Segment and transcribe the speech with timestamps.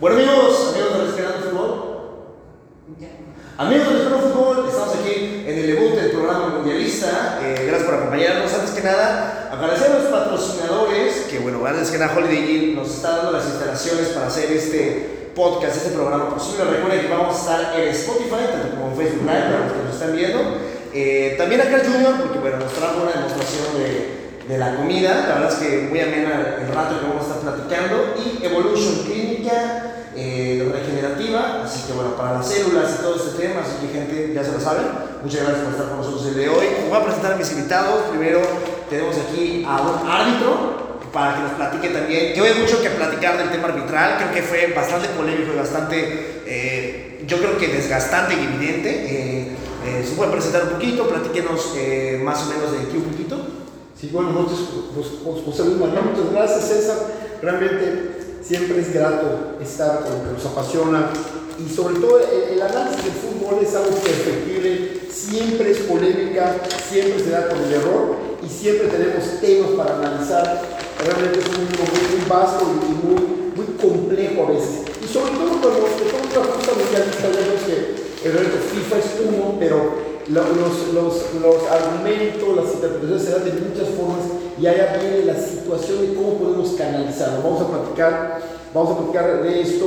[0.00, 1.88] Bueno amigos, amigos de Rescatando Fútbol.
[3.58, 7.40] Amigos de Rescatando Fútbol, estamos aquí en el debut del programa mundialista.
[7.42, 8.54] Eh, gracias por acompañarnos.
[8.54, 12.94] Antes que nada, agradecer a los patrocinadores que, bueno, antes que nada, Holiday Inn nos
[12.94, 16.62] está dando las instalaciones para hacer este podcast, este programa posible.
[16.70, 19.82] Recuerden que vamos a estar en Spotify, tanto como en Facebook Live, para los que
[19.82, 20.38] nos están viendo.
[20.94, 25.26] Eh, también acá el Junior, porque bueno, nos trajo una demostración de, de, la comida,
[25.28, 29.04] la verdad es que muy amena el rato que vamos a estar platicando, y Evolution
[29.04, 33.92] Clínica eh, Regenerativa, así que bueno, para las células y todo este tema, así que
[33.92, 34.86] gente, ya se lo saben,
[35.22, 36.66] muchas gracias por estar con nosotros el de hoy.
[36.88, 38.40] Voy a presentar a mis invitados, primero
[38.90, 43.38] tenemos aquí a un árbitro, para que nos platique también, hoy hay mucho que platicar
[43.38, 48.34] del tema arbitral, creo que fue bastante polémico y bastante, eh, yo creo que desgastante
[48.34, 48.90] y evidente.
[48.90, 49.48] Eh,
[49.84, 51.08] eh, ¿Se puede presentar un poquito?
[51.08, 53.36] Platíquenos eh, más o menos de aquí un poquito.
[53.98, 56.96] Sí, bueno, nosotros, pues, pues, José Luis María, muchas gracias César.
[57.42, 61.10] Realmente siempre es grato estar con lo que nos apasiona
[61.58, 66.56] y sobre todo el, análisis del fútbol es algo perfectible, siempre es polémica,
[66.88, 70.62] siempre se da con el error y siempre tenemos temas para analizar.
[71.04, 73.20] Realmente es un mundo muy, muy vasto y muy,
[73.56, 74.86] muy complejo a veces.
[75.02, 80.08] Y sobre todo cuando tenemos una mundialista, vemos que el reto FIFA es uno, pero
[80.28, 84.22] los, los, los, argumentos, las interpretaciones se dan de muchas formas
[84.60, 87.42] y allá viene la situación de cómo podemos canalizarlo.
[87.42, 88.40] Vamos a platicar,
[88.74, 89.86] vamos a platicar de esto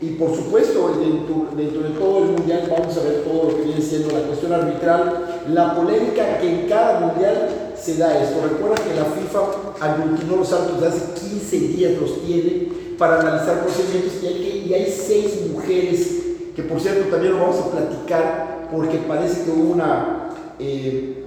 [0.00, 3.80] y por supuesto dentro, de todo el mundial vamos a ver todo lo que viene
[3.80, 8.40] siendo la cuestión arbitral, la polémica que en cada mundial se da esto.
[8.42, 9.40] Recuerda que la FIFA
[9.80, 12.68] aglutinó los árbitros de hace 15 días, los tiene
[12.98, 14.26] para analizar procedimientos y
[14.74, 16.20] hay, que, seis mujeres
[16.54, 20.28] que por cierto también lo vamos a platicar porque parece que hubo una...
[20.58, 21.19] Eh,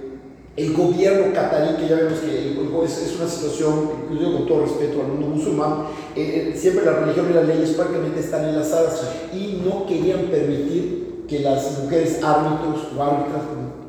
[0.56, 2.52] el gobierno catarí, que ya vemos que
[2.84, 7.34] es, una situación, incluso con todo respeto al mundo musulmán, eh, siempre la religión y
[7.34, 9.02] las leyes prácticamente están enlazadas
[9.32, 13.42] y no querían permitir que las mujeres árbitros o árbitras,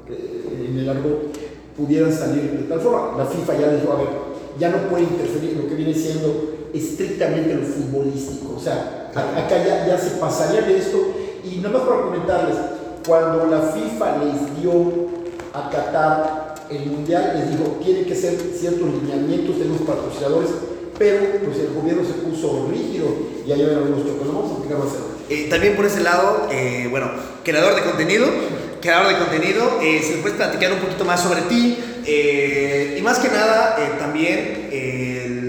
[0.09, 1.29] eh, en el árbol,
[1.77, 3.15] pudieran salir de tal forma.
[3.17, 4.07] La FIFA ya dijo, a ver,
[4.57, 8.55] ya no puede interferir en lo que viene siendo estrictamente lo futbolístico.
[8.57, 10.97] O sea, acá ya, ya se pasaría de esto
[11.43, 12.57] y nada más para comentarles,
[13.05, 14.71] cuando la FIFA les dio
[15.53, 20.49] a Qatar el Mundial, les dijo, tienen que ser ciertos lineamientos de los patrocinadores,
[20.97, 23.07] pero pues el gobierno se puso rígido
[23.45, 24.27] y ahí ven algunos chocos.
[24.27, 24.87] Vamos a explicar más
[25.29, 27.11] eh, También por ese lado, eh, bueno,
[27.43, 28.27] creador de contenido,
[28.81, 31.77] creador de contenido, eh, si me puedes platicar un poquito más sobre ti
[32.97, 35.45] y más que nada también el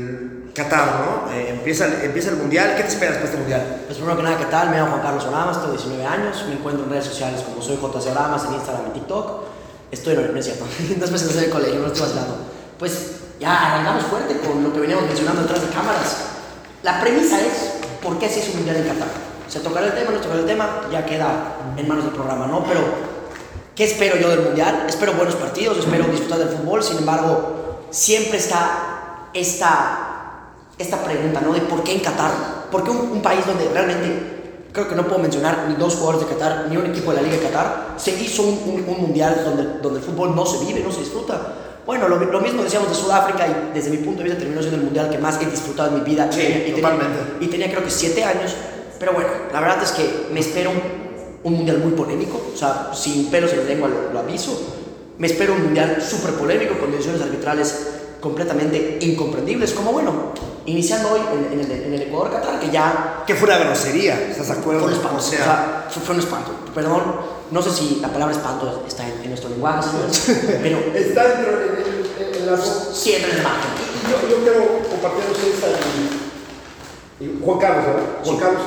[0.57, 1.31] Qatar, ¿no?
[1.33, 2.75] Eh, empieza, empieza el mundial.
[2.77, 3.83] ¿Qué te esperas para este mundial?
[3.85, 4.71] Pues primero que nada, ¿qué tal?
[4.71, 7.77] Me llamo Juan Carlos Oramas, tengo 19 años, me encuentro en redes sociales como soy
[7.77, 9.56] JC Oramas en Instagram y TikTok.
[9.91, 10.65] Estoy en no es cierto,
[10.99, 12.37] dos meses en el colegio, no estoy vacilando.
[12.79, 12.93] Pues
[13.41, 16.17] ya arrancamos fuerte con lo que veníamos mencionando detrás de cámaras.
[16.83, 19.09] La premisa es, ¿por qué se hizo un mundial en Qatar?
[19.49, 22.65] Se tocará el tema, no tocará el tema, ya queda en manos del programa, ¿no?
[22.65, 22.81] Pero,
[23.75, 24.87] ¿qué espero yo del mundial?
[24.89, 30.07] Espero buenos partidos, espero disfrutar del fútbol, sin embargo, siempre está esta
[30.79, 31.53] esta pregunta, ¿no?
[31.53, 32.31] De por qué en Qatar,
[32.71, 34.36] por qué un, país donde realmente
[34.77, 37.23] creo que no puedo mencionar ni dos jugadores de Qatar, ni un equipo de la
[37.23, 40.63] Liga de Qatar, se hizo un, un, un mundial donde, donde el fútbol no se
[40.67, 41.55] vive, no se disfruta.
[41.87, 44.77] Bueno, lo, lo, mismo decíamos de Sudáfrica y desde mi punto de vista terminó siendo
[44.77, 46.31] el mundial que más he disfrutado en mi vida.
[46.31, 47.17] Sí, y, totalmente.
[47.17, 48.55] Tenía, y tenía creo que siete años,
[48.99, 50.83] pero bueno, la verdad es que me espero un,
[51.45, 54.61] un mundial muy polémico, o sea, sin pelos en la lengua lo, lo aviso.
[55.17, 60.35] Me espero un mundial súper polémico con decisiones arbitrales completamente incomprendibles, como bueno,
[60.67, 63.23] iniciando hoy en, en, el, en el, Ecuador Qatar, que ya...
[63.27, 64.81] Que fue una grosería, ¿estás de acuerdo?
[64.81, 66.51] Fue un espanto, o sea, o sea fue, fue, un espanto.
[66.75, 67.03] Perdón,
[67.51, 69.89] no sé si la palabra espanto está en, en nuestro lenguaje,
[70.63, 70.79] pero...
[70.95, 71.53] está dentro
[72.19, 72.57] en, la...
[72.59, 73.71] Sí, en el margen.
[74.11, 75.67] Yo, yo quiero compartir esta
[77.21, 78.03] y, y Juan Carlos, ¿verdad?
[78.25, 78.43] Juan sí.
[78.43, 78.63] Carlos,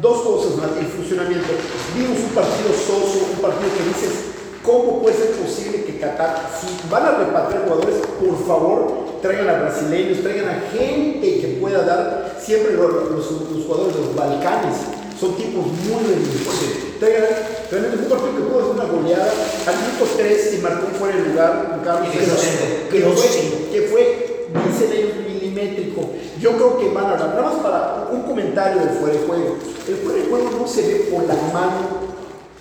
[0.00, 1.48] dos cosas más, el funcionamiento.
[1.96, 4.33] Vimos un partido soso, un partido que dices,
[4.64, 9.60] ¿cómo puede ser posible que Qatar, si van a repatriar jugadores, por favor, traigan a
[9.60, 14.76] brasileños, traigan a gente que pueda dar, siempre los, los, los jugadores de los Balcanes,
[15.20, 16.98] son tipos muy beneficiosos.
[16.98, 17.28] Traigan,
[17.68, 19.32] traigan un partido que pudo hacer una goleada,
[19.66, 24.46] al minuto 3 se marcó fuera de lugar, un Carlos que, que, fue, que fue,
[24.66, 26.10] dicen ellos, milimétrico.
[26.40, 29.56] Yo creo que van a hablar, nada más para un comentario del fuera de juego.
[29.86, 32.03] El fuera de juego no se ve por la mano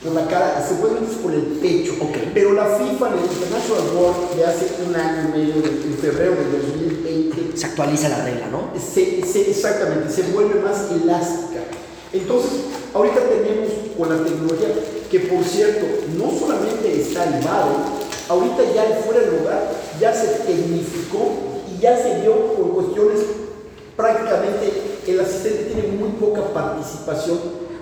[0.03, 1.93] por la cara, se puede ver por el pecho.
[2.01, 2.31] Okay.
[2.33, 6.31] Pero la FIFA en el International Board de hace un año y medio, en febrero
[6.35, 8.69] del 2020, se actualiza la regla, ¿no?
[8.79, 11.61] Se, se, exactamente, se vuelve más elástica.
[12.11, 12.51] Entonces,
[12.93, 14.69] ahorita tenemos con la tecnología,
[15.09, 15.85] que por cierto,
[16.17, 17.75] no solamente está elevado,
[18.29, 21.33] ahorita ya fuera de lugar ya se tecnificó
[21.71, 23.19] y ya se dio por cuestiones
[23.95, 24.73] prácticamente
[25.07, 27.39] el asistente tiene muy poca participación,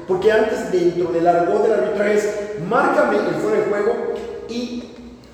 [0.08, 2.30] porque antes dentro del argot del arbitraje es
[2.68, 3.94] márcame el fuera de juego
[4.50, 4.84] y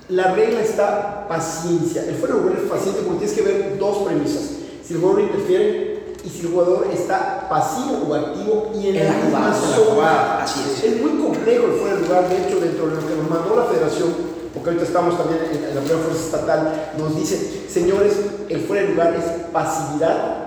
[0.08, 2.04] la regla está paciencia.
[2.04, 4.50] El fuera de juego es paciente porque tienes que ver dos premisas.
[4.84, 9.04] Si el jugador interfiere y si el jugador está pasivo o activo y en, En
[9.04, 9.90] la la misma jugada, la zona.
[9.94, 10.84] jugada, así es.
[10.84, 13.56] Es muy complejo el fuera de lugar, de hecho, dentro de lo que nos mandó
[13.56, 14.08] la federación,
[14.54, 18.14] porque ahorita estamos también en, en la primera fuerza estatal, nos dice, señores,
[18.48, 20.46] el fuera de lugar es pasividad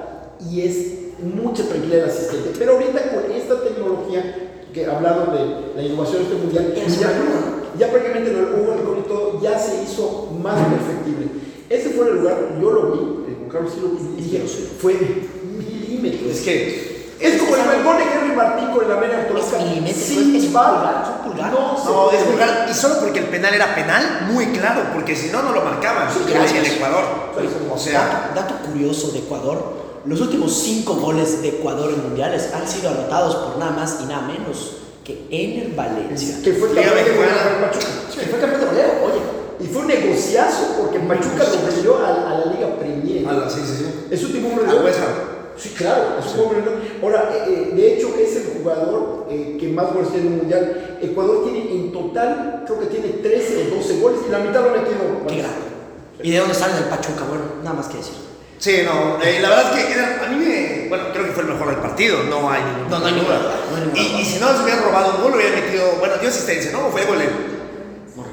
[0.50, 0.76] y es
[1.22, 2.52] mucha tranquilidad asistente.
[2.58, 7.12] Pero ahorita con esta tecnología, que hablando de la innovación este mundial, ya,
[7.78, 11.28] ya prácticamente el Hugo y todo ya se hizo más perfectible.
[11.70, 14.44] Ese fuera de lugar, yo lo vi, eh, con Carlos sí lo vi, y dije,
[14.80, 14.96] fue
[15.58, 16.32] milímetros.
[16.32, 16.92] Es que.
[17.22, 19.58] Es como el, el gol de Henry Martín con el Toluca.
[19.58, 21.52] Es milímetro, Sin es pulgar, pulgar.
[21.52, 22.32] No, No, es puede.
[22.32, 22.68] vulgar.
[22.70, 26.10] Y solo porque el penal era penal, muy claro, porque si no, no lo marcaban.
[26.12, 26.66] Sí, en el.
[26.66, 27.04] Ecuador.
[27.72, 29.81] O sea, dato, dato curioso de Ecuador.
[30.06, 34.06] Los últimos cinco goles de Ecuador en mundiales han sido anotados por nada más y
[34.08, 36.38] nada menos que Ener Valencia.
[36.44, 37.86] Que fue campeón de Pachuca.
[38.16, 39.22] Que fue campeón de goleo, oye.
[39.60, 43.28] Y fue un negociazo porque Pachuca lo vendió a, a la Liga Premier.
[43.28, 43.86] a la- sí, sí, sí.
[44.10, 45.32] Es su último Al West Ham.
[45.58, 46.64] Sí, claro, es un hombre.
[47.04, 50.40] Ahora, eh, eh, de hecho, es el jugador eh, que más goles tiene en el
[50.40, 50.98] mundial.
[51.02, 54.70] Ecuador tiene en total, creo que tiene 13 o 12 goles y la mitad lo
[54.70, 54.98] ha metido.
[55.28, 55.58] Qué grande.
[56.24, 57.26] ¿Y de dónde sale el Pachuca?
[57.30, 58.16] Bueno, nada más que decir.
[58.62, 60.86] Sí, no, eh, la verdad es que era- a mí me.
[60.88, 63.56] Bueno, creo que fue el mejor del partido, no hay No, no hay ninguna duda,
[63.72, 65.94] no Y, y si no se hubiera robado un gol, hubiera metido.
[65.98, 66.86] Bueno, dio asistencia, ¿no?
[66.88, 67.30] ¿O fue gol él?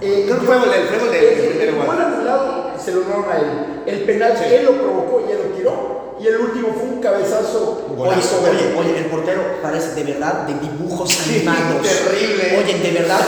[0.03, 1.87] Eh, Creo que fue gol, fue gol de- el, el, el gol.
[1.87, 3.47] gol anulado se lo dieron a él.
[3.87, 5.98] El penal él lo provocó y él lo tiró.
[6.21, 7.87] Y el último fue un cabezazo.
[7.89, 8.41] Oye, golazo.
[8.43, 11.83] oye, oye, el portero parece de verdad de dibujos animados.
[11.87, 12.59] terrible.
[12.63, 13.21] Oye, de verdad,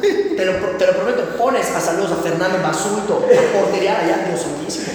[0.00, 4.40] te lo, te lo prometo, pones a saludos a Fernando Basulto, a portería allá, Dios
[4.40, 4.86] santísimo.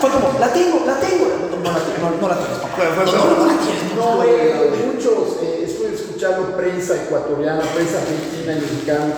[0.00, 1.26] Fue como, la tengo, la tengo.
[1.62, 2.84] No, la, no, no la tienes, papá.
[2.84, 4.24] No, fue- no, no la tienes, No, no.
[4.24, 9.14] eh, muchos, eh, estoy escuchando prensa ecuatoriana, prensa argentina y mexicana,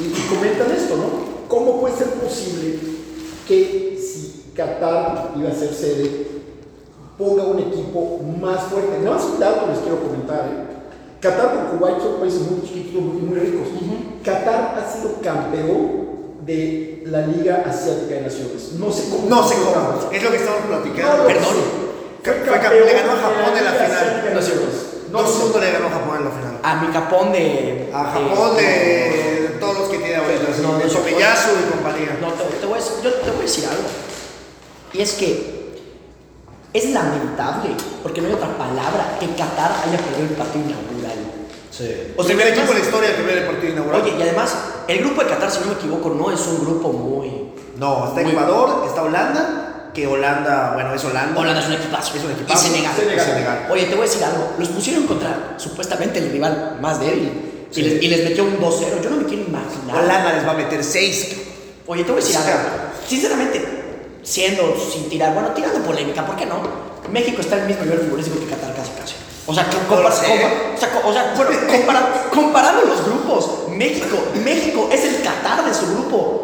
[0.00, 1.34] y, y comentan esto, ¿no?
[1.48, 2.78] ¿Cómo puede ser posible
[3.48, 6.26] que si Qatar iba a ser sede,
[7.18, 8.98] ponga un equipo más fuerte?
[9.02, 10.74] Nada más un dato les quiero comentar, ¿eh?
[11.20, 13.68] Qatar y Kuwait son países muy chiquitos y muy ricos.
[14.22, 16.04] Qatar ha sido campeón
[16.44, 18.72] de la Liga Asiática de Naciones.
[18.78, 19.28] No sé cómo.
[19.28, 20.12] No sé cómo.
[20.12, 21.22] Es lo que estamos platicando.
[21.22, 21.54] No Perdón.
[22.22, 24.24] Fue campeón, le ganó a Japón en la Liga final.
[24.24, 24.52] De No sé.
[25.10, 25.60] No el sé.
[25.60, 26.60] le ganó a Japón en la final.
[26.62, 27.90] A mi capón de.
[27.94, 30.44] A Japón de todos los que tiene ahorita.
[30.60, 32.18] No, no, de no, Tomiyasu y compañía.
[32.20, 33.88] No, te, te voy a decir, yo te voy a decir algo.
[34.92, 35.53] Y es que
[36.74, 37.70] es lamentable,
[38.02, 41.18] porque no hay otra palabra, que Qatar haya perdido el partido inaugural.
[41.70, 42.12] Sí.
[42.16, 44.02] O sea, primer además- equipo en la historia que ve el partido inaugural.
[44.02, 44.54] Oye, y además,
[44.88, 47.52] el grupo de Qatar, si no me equivoco, no es un grupo muy.
[47.78, 49.60] no, está Muy- Ecuador, está Holanda.
[49.94, 51.40] Que Holanda, bueno, es Holanda.
[51.40, 52.16] Holanda es un equipazo.
[52.16, 52.66] Es un equipazo.
[52.66, 52.92] Y Senegal.
[52.96, 53.26] Senegal.
[53.26, 53.66] Senegal.
[53.70, 54.50] Oye, te voy a decir algo.
[54.58, 57.30] Los pusieron contra supuestamente el rival más débil.
[57.70, 57.80] Sí.
[57.80, 59.00] Y, les, y les metió un 2-0.
[59.02, 60.02] Yo no me quiero imaginar.
[60.04, 61.36] Holanda les va a meter 6.
[61.86, 62.60] Oye, te voy a decir Sí, algo.
[63.08, 63.73] Sinceramente,
[64.24, 66.56] siendo sin tirar, bueno, tirando polémica, ¿por qué no?
[67.10, 69.14] México está en el mismo nivel futbolístico que Qatar casi casi.
[69.46, 74.16] O sea, No compara- compa- o sea, o sea, bueno, compara- comparando los grupos, México,
[74.42, 76.40] México es el Qatar de su grupo.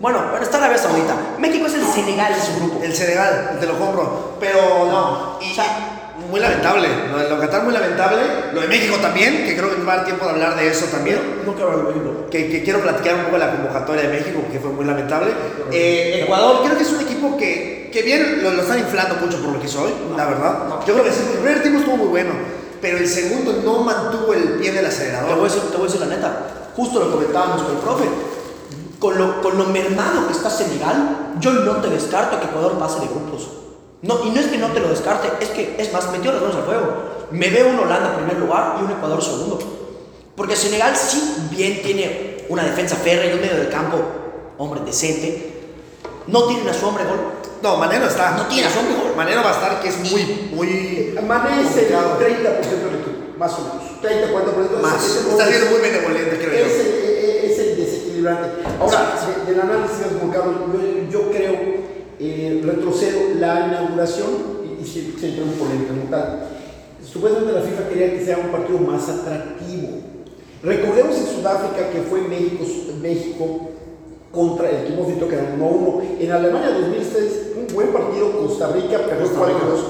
[0.00, 1.14] Bueno, bueno, está Arabia Saudita.
[1.38, 2.80] México es el Senegal de su grupo.
[2.82, 4.34] El Senegal, te lo compro.
[4.40, 5.38] Pero no.
[5.40, 5.99] Y, O sea,
[6.30, 6.88] muy lamentable.
[7.10, 8.22] Lo de Qatar muy lamentable.
[8.54, 10.86] Lo de México también, que creo que va a dar tiempo de hablar de eso
[10.86, 11.42] también.
[11.44, 12.26] No quiero hablar de México.
[12.30, 15.32] Que, que quiero platicar un poco de la convocatoria de México, que fue muy lamentable.
[15.72, 19.42] Eh, Ecuador, creo que es un equipo que, que bien lo, lo están inflando mucho
[19.42, 20.68] por lo que soy, la verdad.
[20.68, 20.86] no.
[20.86, 22.32] Yo creo que sí, el primer tiempo estuvo muy bueno,
[22.80, 25.42] pero el segundo no mantuvo el pie del Te voy, a acelerador.
[25.42, 26.46] decir, te voy a decir la neta,
[26.76, 28.04] justo lo comentábamos con el profe.
[29.00, 33.00] Con lo, con lo mermado que está Senegal, yo no te descarto que Ecuador pase
[33.00, 33.48] de grupos.
[34.02, 36.40] No, y no es que no te lo descarte, es que, es más, metió las
[36.40, 36.86] manos al fuego.
[37.30, 39.58] Me veo un Holanda en primer lugar y un Ecuador segundo.
[40.34, 43.98] Porque Senegal sí bien tiene una defensa férrea y un medio del campo,
[44.58, 45.52] hombre, decente.
[46.26, 47.18] No tienen a su hombre gol.
[47.62, 48.30] No, Maneno está.
[48.32, 49.12] No tiene a su hombre gol.
[49.16, 51.14] Maneno va a estar, que es muy, muy.
[51.26, 52.18] Mané es el 30% complicado.
[52.18, 52.34] del
[53.00, 54.00] equipo, más o menos.
[54.00, 54.80] 30, 40%.
[54.80, 55.04] Más.
[55.04, 56.80] Está siendo muy benevolente, creo es yo.
[56.80, 58.62] el, es el desequilibrante.
[58.80, 59.12] Ahora,
[59.44, 60.54] de- del análisis de Juan Carlos,
[61.10, 61.52] yo, yo creo,
[62.20, 64.28] eh, retrocedo la inauguración,
[64.78, 66.46] y, y si- siempre un polémica como tal.
[67.04, 69.88] Supuestamente la FIFA quería que sea un partido más atractivo.
[70.62, 72.64] Recordemos en Sudáfrica que fue México,
[73.00, 73.70] México
[74.30, 76.02] contra el equipo que era 1-1.
[76.20, 79.58] En Alemania 2006, un buen partido, Costa Rica, perdió Costa Rica.
[79.58, 79.80] 4-2.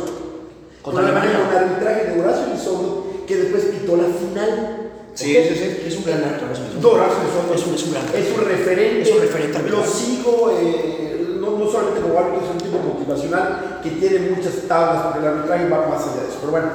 [0.82, 4.76] Con Contra Alemania con arbitraje de Horacio Elizondo, que después pitó la final.
[5.12, 5.42] Sí, ¿Ok?
[5.48, 5.82] sí, sí.
[5.88, 6.48] Es un gran actor.
[6.52, 9.02] Es un, Elizondo es un, es un gran es referente.
[9.02, 11.19] Es un referente Lo sigo, eh,
[11.60, 15.26] no, no solamente como árbitro, es un tipo motivacional que tiene muchas tablas, porque el
[15.26, 16.38] arbitraje va más allá de eso.
[16.40, 16.68] Pero bueno,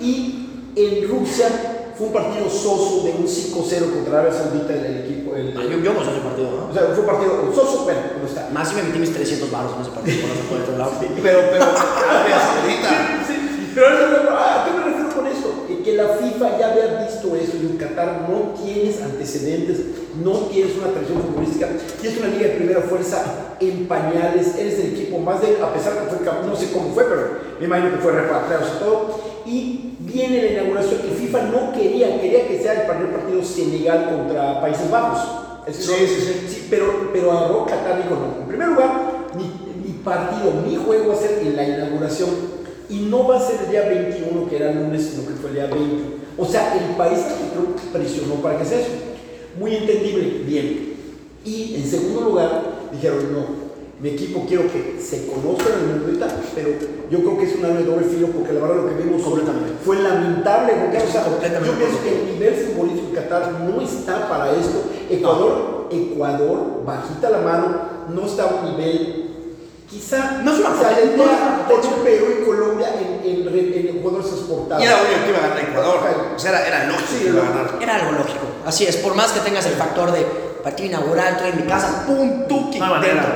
[0.00, 1.48] y en Rusia
[1.96, 5.36] fue un partido soso de un 5-0 contra Arabia Saudita el, el equipo.
[5.36, 6.70] El, Ah, Yo, yo gozo ese partido, ¿no?
[6.70, 8.48] o sea, fue un partido soso, bueno, no está.
[8.52, 10.92] Más si me metí mis 300 baros en ese partido, por no por otro lado.
[11.22, 11.64] Pero, pero,
[12.10, 12.90] Arabia Saudita.
[13.26, 15.66] Sí, pero ¿a qué me refiero con esto?
[15.84, 19.80] Que- la FIFA ya había visto eso y en Qatar no tienes antecedentes,
[20.22, 21.68] no tienes una tradición futbolística,
[22.00, 25.94] tienes una liga de primera fuerza en pañales, eres el equipo más de, a pesar
[25.94, 27.22] que fue, campeón, no sé cómo fue, pero
[27.60, 32.20] me imagino que fue repatriado y todo, y viene la inauguración que FIFA no quería,
[32.20, 35.20] quería que sea el primer partido Senegal contra Países Bajos.
[35.66, 36.66] Es Sí, decir, sí, sí.
[36.70, 38.42] pero, pero agarró Qatar dijo no.
[38.42, 38.90] En primer lugar,
[39.36, 39.44] mi,
[39.86, 42.30] mi partido, mi juego va a ser en la inauguración
[42.92, 45.48] y no va a ser el día 21 que era el lunes, sino que fue
[45.50, 45.86] el día 20.
[46.36, 48.90] O sea, el país anfitrión presionó para que sea eso.
[49.58, 50.92] Muy entendible, bien.
[51.44, 53.72] Y en segundo lugar, dijeron no.
[54.00, 56.70] Mi equipo quiero que se conozcan en el ahorita, pero
[57.08, 59.22] yo creo que es un arma de doble filo porque la verdad lo que vimos
[59.22, 59.72] Completamente.
[59.84, 60.72] fue lamentable.
[60.82, 61.68] porque, o sea, Completamente.
[61.72, 64.82] yo pienso que el nivel futbolístico de Qatar no está para esto.
[65.08, 67.76] Ecuador, Ecuador, bajita la mano,
[68.12, 69.31] no está a un nivel.
[69.92, 72.02] Quizá No es una se no es alejea una por potencia.
[72.02, 74.82] Perú y Colombia en, en, re- en jugadores exportados.
[74.82, 76.00] Y era obvio que iba a ganar Ecuador.
[76.34, 77.50] O sea, era, era lógico Sí, que iba a no.
[77.54, 77.78] ganar.
[77.82, 78.46] Era algo lógico.
[78.64, 80.22] Así es, por más que tengas el factor de
[80.64, 83.28] partido inaugural, estoy en mi casa, pum, tuki, No dentro.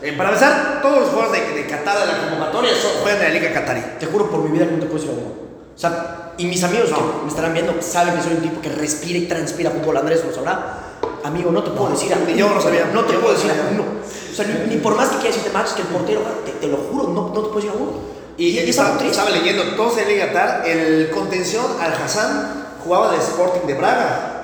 [0.00, 3.34] Eh, para empezar, todos los jugadores de, de Qatar de la convocatoria son, juegan en
[3.34, 3.82] la Liga Qatarí.
[3.98, 5.32] Te juro por mi vida que no te puedo decir algo.
[5.74, 8.68] O sea, y mis amigos que me estarán viendo saben que soy un tipo que
[8.68, 9.96] respira y transpira fútbol.
[9.96, 10.84] Andrés lo sabrá.
[11.24, 12.90] Amigo, no te puedo decir a yo no sabía.
[12.92, 13.84] No te puedo decir a uno.
[14.30, 16.66] O sea, ni, ni por más que quiera decirte Max que el portero, te, te
[16.68, 17.92] lo juro, no, no te puedo decir a uno.
[18.36, 19.18] Y, es estaba, algo triste.
[19.20, 24.34] estaba leyendo, todos en Liga Qatar, el contención al Hassan jugaba de Sporting de Braga.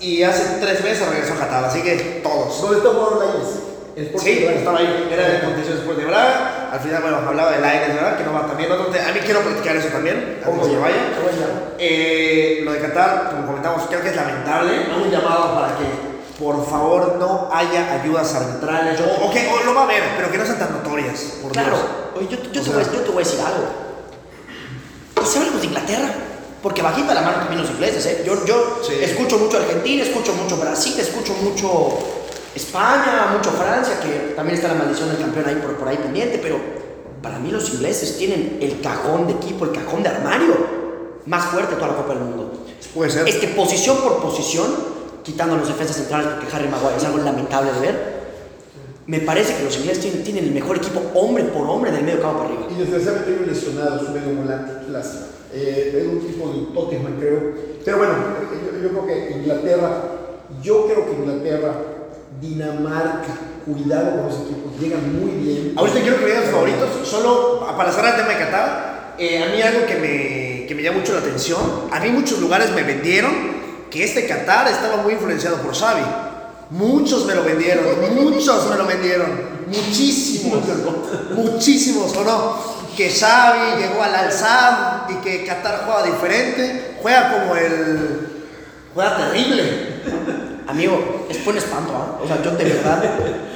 [0.00, 2.60] Y hace tres meses regresó a Qatar, así que todos.
[2.60, 3.48] ¿Dónde está Juan Lainez?
[3.94, 6.68] El Sporting Sí, de estaba ahí, era de contención después de Braga.
[6.72, 8.18] Al final, bueno, hablaba del aire, ¿verdad?
[8.18, 8.72] Que no va también.
[8.72, 10.96] Otro te- a mí quiero platicar eso también, antes de que vaya.
[11.78, 14.72] Eh, lo de Qatar, como comentamos, creo que es lamentable.
[15.00, 15.84] Un llamado para que,
[16.38, 19.00] por favor, no haya ayudas arbitrales.
[19.00, 21.20] O, o que o lo va a haber, pero que no sean tan notorias.
[21.42, 21.80] Por Claro, Dios.
[22.16, 23.66] oye, yo, yo O te voy, a- yo te voy a decir algo.
[25.16, 26.14] Y hablamos de Inglaterra,
[26.62, 28.22] porque bajita la mano también los ingleses, ¿eh?
[28.26, 28.94] Yo, yo Sí.
[29.02, 31.98] escucho mucho Argentina, escucho mucho Brasil, escucho mucho
[32.54, 36.38] España, mucho Francia, que también está la maldición del campeón ahí por, por ahí pendiente,
[36.42, 36.58] pero
[37.22, 40.54] para mí los ingleses tienen el cajón de equipo, el cajón de armario
[41.26, 42.52] más fuerte de toda la Copa del Mundo.
[42.94, 43.26] Puede ser.
[43.28, 44.66] Es que posición por posición,
[45.24, 48.14] quitando los defensas centrales porque Harry Maguire es algo lamentable de ver,
[49.06, 52.22] me parece que los ingleses tienen, tienen el mejor equipo hombre por hombre del medio
[52.22, 52.66] campo para arriba.
[52.70, 54.72] Y desgraciadamente un lesionado, su medio volante.
[55.52, 57.54] Eh, es un tipo de Tottenham, creo.
[57.84, 58.14] Pero bueno,
[58.50, 60.02] yo, yo creo que Inglaterra,
[60.62, 61.74] yo creo que Inglaterra,
[62.40, 65.74] Dinamarca, cuidado con los equipos, llegan muy bien.
[65.76, 66.88] Ahorita quiero que vean los favoritos.
[67.04, 70.82] Solo para cerrar el tema de Qatar, eh, a mí algo que me, que me
[70.82, 73.63] llama mucho la atención, a mí muchos lugares me vendieron
[73.94, 76.02] que este Qatar estaba muy influenciado por Xavi.
[76.70, 77.84] Muchos me lo vendieron,
[78.16, 79.28] muchos me lo vendieron,
[79.68, 80.64] muchísimos,
[81.30, 82.56] muchísimos, ¿o no?
[82.96, 88.42] Que Xavi llegó al Al-Sadd y que Qatar juega diferente, juega como el...
[88.92, 89.62] juega terrible.
[90.66, 92.18] Amigo, es buen espanto, ¿ah?
[92.20, 93.00] O sea, yo de verdad,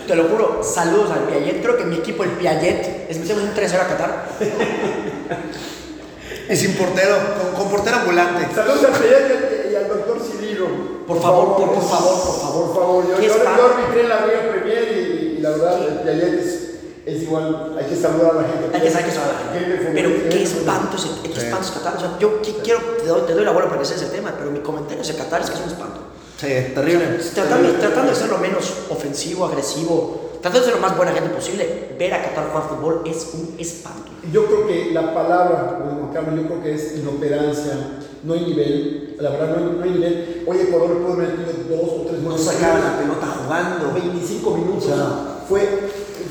[0.07, 1.63] te lo juro, saludos al Piaget.
[1.63, 4.29] Creo que mi equipo, el Piaget, les metemos un 3-0 a Qatar.
[6.51, 8.55] Y sin portero, con, con portero ambulante.
[8.55, 10.18] Saludos al Pérez y al doctor.
[11.09, 12.67] Por favor, por- por favor, por favor.
[12.67, 15.89] Por favor, yo, Qué yo, yo arbitré en la Liga Premier y, y la verdad,
[15.89, 16.69] el Piaget es,
[17.07, 18.77] es igual, hay que saludar a la gente.
[18.77, 19.21] Hay que saber que eso
[19.53, 21.47] Gente Pero qué gente espanto es, qué Sí.
[21.47, 21.97] espanto es Qatar.
[21.97, 24.07] O sea, yo qui- quiero, te doy, te doy la bola para que sea ese
[24.07, 26.01] tema, pero mi comentario hacia Qatar es que es un espanto.
[26.39, 27.19] Sí, terrible.
[27.35, 31.31] Tratando, tratando de ser lo menos ofensivo, agresivo, tratando de ser lo más buena gente
[31.31, 34.13] posible, ver a Qatar jugar fútbol es un espanto.
[34.31, 37.73] Yo creo que la palabra, como dijo Carlos, yo creo que es inoperancia,
[38.23, 40.45] no hay nivel, la verdad no hay, no hay nivel.
[40.47, 42.45] Hoy Ecuador pudo haber metido dos o tres No goles.
[42.45, 43.93] sacaba la pelota jugando.
[43.95, 44.85] 25 minutos.
[44.85, 45.07] O sea,
[45.49, 45.61] fue,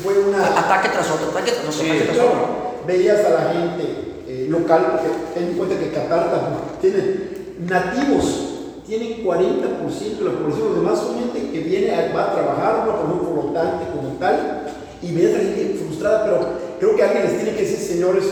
[0.03, 0.45] fue una...
[0.59, 2.31] Ataque tras otro, ataque tras otro, Sí, ataque tras otro.
[2.31, 2.47] Claro,
[2.87, 3.83] veías a la gente
[4.27, 8.43] eh, local, porque ten en cuenta que Qatar tiene nativos,
[8.85, 12.83] tienen 40% de la población, los demás son gente que viene, a- va a trabajar,
[12.87, 14.63] una por un flotante como tal,
[15.01, 16.39] y ves a la gente frustrada, pero
[16.79, 18.23] creo que alguien les tiene que decir, señores,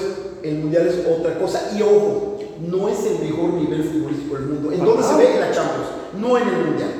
[0.43, 4.71] el mundial es otra cosa, y ojo, no es el mejor nivel futbolístico del mundo.
[4.71, 5.33] ¿En dónde se ve?
[5.33, 5.87] En la Champions,
[6.19, 6.91] no en el mundial.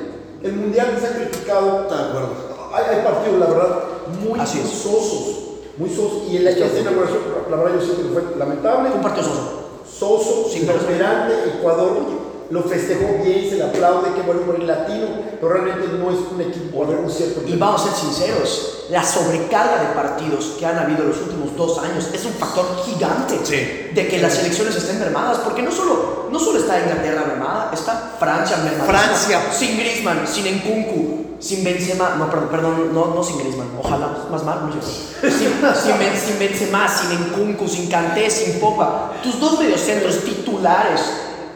[0.42, 2.30] El mundial se ha criticado de acuerdo.
[2.72, 3.78] hay, hay partidos, la verdad,
[4.22, 5.36] muy Así sosos.
[5.76, 6.22] Muy sosos.
[6.28, 7.20] Y el esta inauguración,
[7.50, 8.90] la verdad, yo siento que fue lamentable.
[8.94, 9.62] Un partido soso.
[9.86, 12.25] Soso, inoperante, Ecuador.
[12.50, 15.06] Lo festejó bien, se le aplaude, que bueno por el latino,
[15.40, 17.42] pero realmente no es un equipo, a ver, un cierto.
[17.46, 21.56] Y vamos a ser sinceros, la sobrecarga de partidos que han habido en los últimos
[21.56, 23.90] dos años es un factor gigante Sí.
[23.94, 28.14] de que las selecciones estén mermadas, porque no solo, no solo está Inglaterra mermada, está
[28.18, 28.84] Francia mermada.
[28.86, 29.40] Francia.
[29.52, 34.44] Sin Griezmann, sin Nkunku, sin Benzema, no, perdón, perdón no, no sin Griezmann, ojalá, más
[34.44, 35.30] mal, no sé.
[35.30, 35.30] Sin,
[35.82, 39.12] sin, sin Benzema, sin Nkunku, sin Kanté, sin Pogba.
[39.22, 41.00] Tus dos mediocentros titulares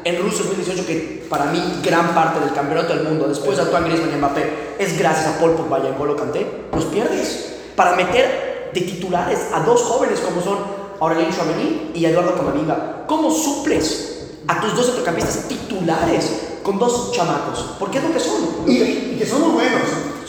[0.05, 3.89] en Rusia 2018, que para mí gran parte del campeonato del mundo, después de Antoine
[3.89, 7.57] Griezmann y Mbappé, es gracias a Paul Pogba y a N'Golo Kanté, los pierdes.
[7.77, 10.59] Para meter de titulares a dos jóvenes como son
[11.01, 13.05] Aurelien Chouameni y Eduardo Camavinga.
[13.07, 17.77] ¿Cómo suples a tus dos centrocampistas titulares con dos chamacos?
[17.79, 18.41] Porque es lo que son.
[18.67, 19.81] Y, y que son muy buenos,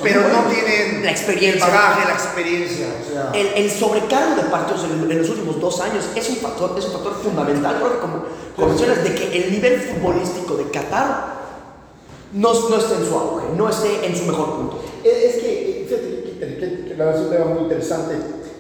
[0.04, 1.66] pero no tienen La experiencia.
[1.66, 2.88] el bagaje, la experiencia.
[3.02, 6.38] O sea, El, el sobrecargo de partidos en, en los últimos dos años es un
[6.38, 8.24] factor, es un factor fundamental, porque como,
[8.56, 11.42] como mencionas, de que el nivel futbolístico de Qatar
[12.34, 14.84] no, no esté en su auge, no esté en su mejor punto.
[15.04, 18.16] Es es que, fíjate, que, la verdad es un tema muy interesante.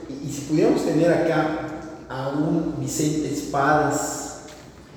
[0.09, 1.67] Y, y si pudiéramos tener acá
[2.09, 4.41] a un Vicente Espadas,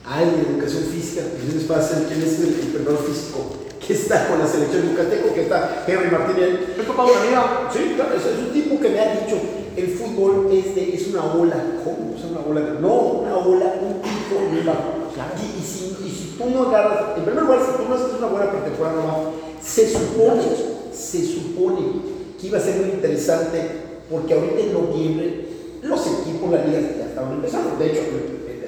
[0.05, 4.47] alguien de educación física, Vicente Espadas, quien es el, preparador físico que está con la
[4.47, 6.49] selección yucateco, que está Henry Martínez.
[6.79, 7.69] ¿El papá de una amiga?
[7.73, 9.37] Sí, claro, es, es un tipo que me ha dicho,
[9.77, 11.57] el fútbol es, de- es una ola.
[11.85, 12.15] ¿Cómo?
[12.17, 12.79] Es una ola.
[12.81, 15.13] No, una ola, un bajo.
[15.15, 15.31] Claro.
[15.41, 18.19] Y, y si, y si tú no agarras, en primer lugar, si tú no haces
[18.19, 19.31] una buena pretemporada,
[19.63, 20.43] se supone,
[20.93, 21.81] se supone
[22.41, 23.61] que iba a ser muy interesante,
[24.11, 25.45] porque ahorita en noviembre
[25.83, 27.77] los equipos, la liga ya estaban empezando.
[27.79, 28.01] De hecho,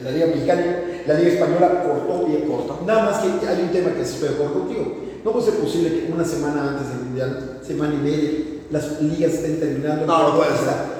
[0.05, 2.81] la liga mexicana, la liga española cortó bien corto.
[2.87, 4.95] Nada más que hay un tema que sí estoy de acuerdo contigo.
[5.25, 8.31] No puede ser posible que una semana antes del mundial, semana y media,
[8.71, 10.07] las ligas estén terminando.
[10.07, 10.97] No, no puede ser.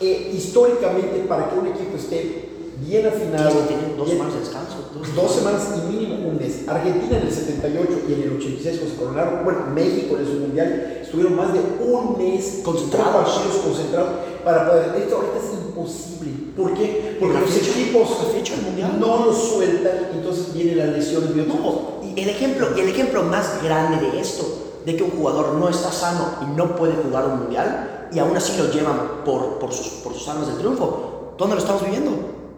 [0.00, 2.48] Eh, históricamente, para que un equipo esté
[2.86, 4.90] bien afinado, Tienen dos semanas de descanso.
[4.94, 6.68] dos- Dos semanas y mínimo un mes.
[6.68, 10.32] Argentina en el 78 y en el 86 cuando se coronaron, bueno, México en su
[10.34, 13.32] mundial, estuvieron más de un mes Concentrados.
[13.32, 14.10] partidos concentrados
[14.44, 14.94] para poder.
[15.00, 16.32] Esto ahorita es imposible.
[16.56, 17.16] ¿Por qué?
[17.20, 18.98] Porque los fecha- equipos fecha mundial.
[18.98, 21.30] no los sueltan, entonces vienen las lesiones.
[21.36, 24.44] No, y el ejemplo, y el ejemplo más grande de esto,
[24.84, 28.36] de que un jugador no está sano y no puede jugar un mundial, y aún
[28.36, 32.12] así lo llevan por, por, sus, por sus armas de triunfo, ¿dónde lo estamos viviendo?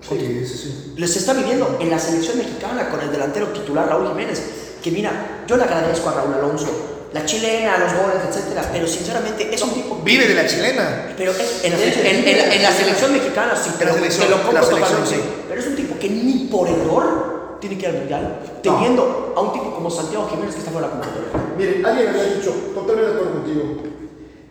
[0.09, 0.93] sí, sí, sí.
[0.97, 4.43] Les está viviendo en la selección mexicana con el delantero titular Raúl Jiménez,
[4.83, 6.69] que mira, yo le agradezco a Raúl Alonso,
[7.13, 10.01] la chilena, los goles, etcétera, pero sinceramente es un tipo...
[10.05, 11.15] Vive de la chilena.
[11.17, 11.79] Pero es, en, la,
[12.11, 14.61] en- en la- en la selección mexicana sí, te la lo, selección, te lo compro
[14.61, 15.27] la selección, totalmente.
[15.31, 15.43] sí.
[15.49, 19.41] Pero es un tipo que ni por error tiene que ir al mundial, teniendo a
[19.41, 21.55] un tipo como Santiago Jiménez que está fuera de la convocatoria.
[21.57, 23.63] Miren, alguien me había dicho, totalmente de acuerdo contigo,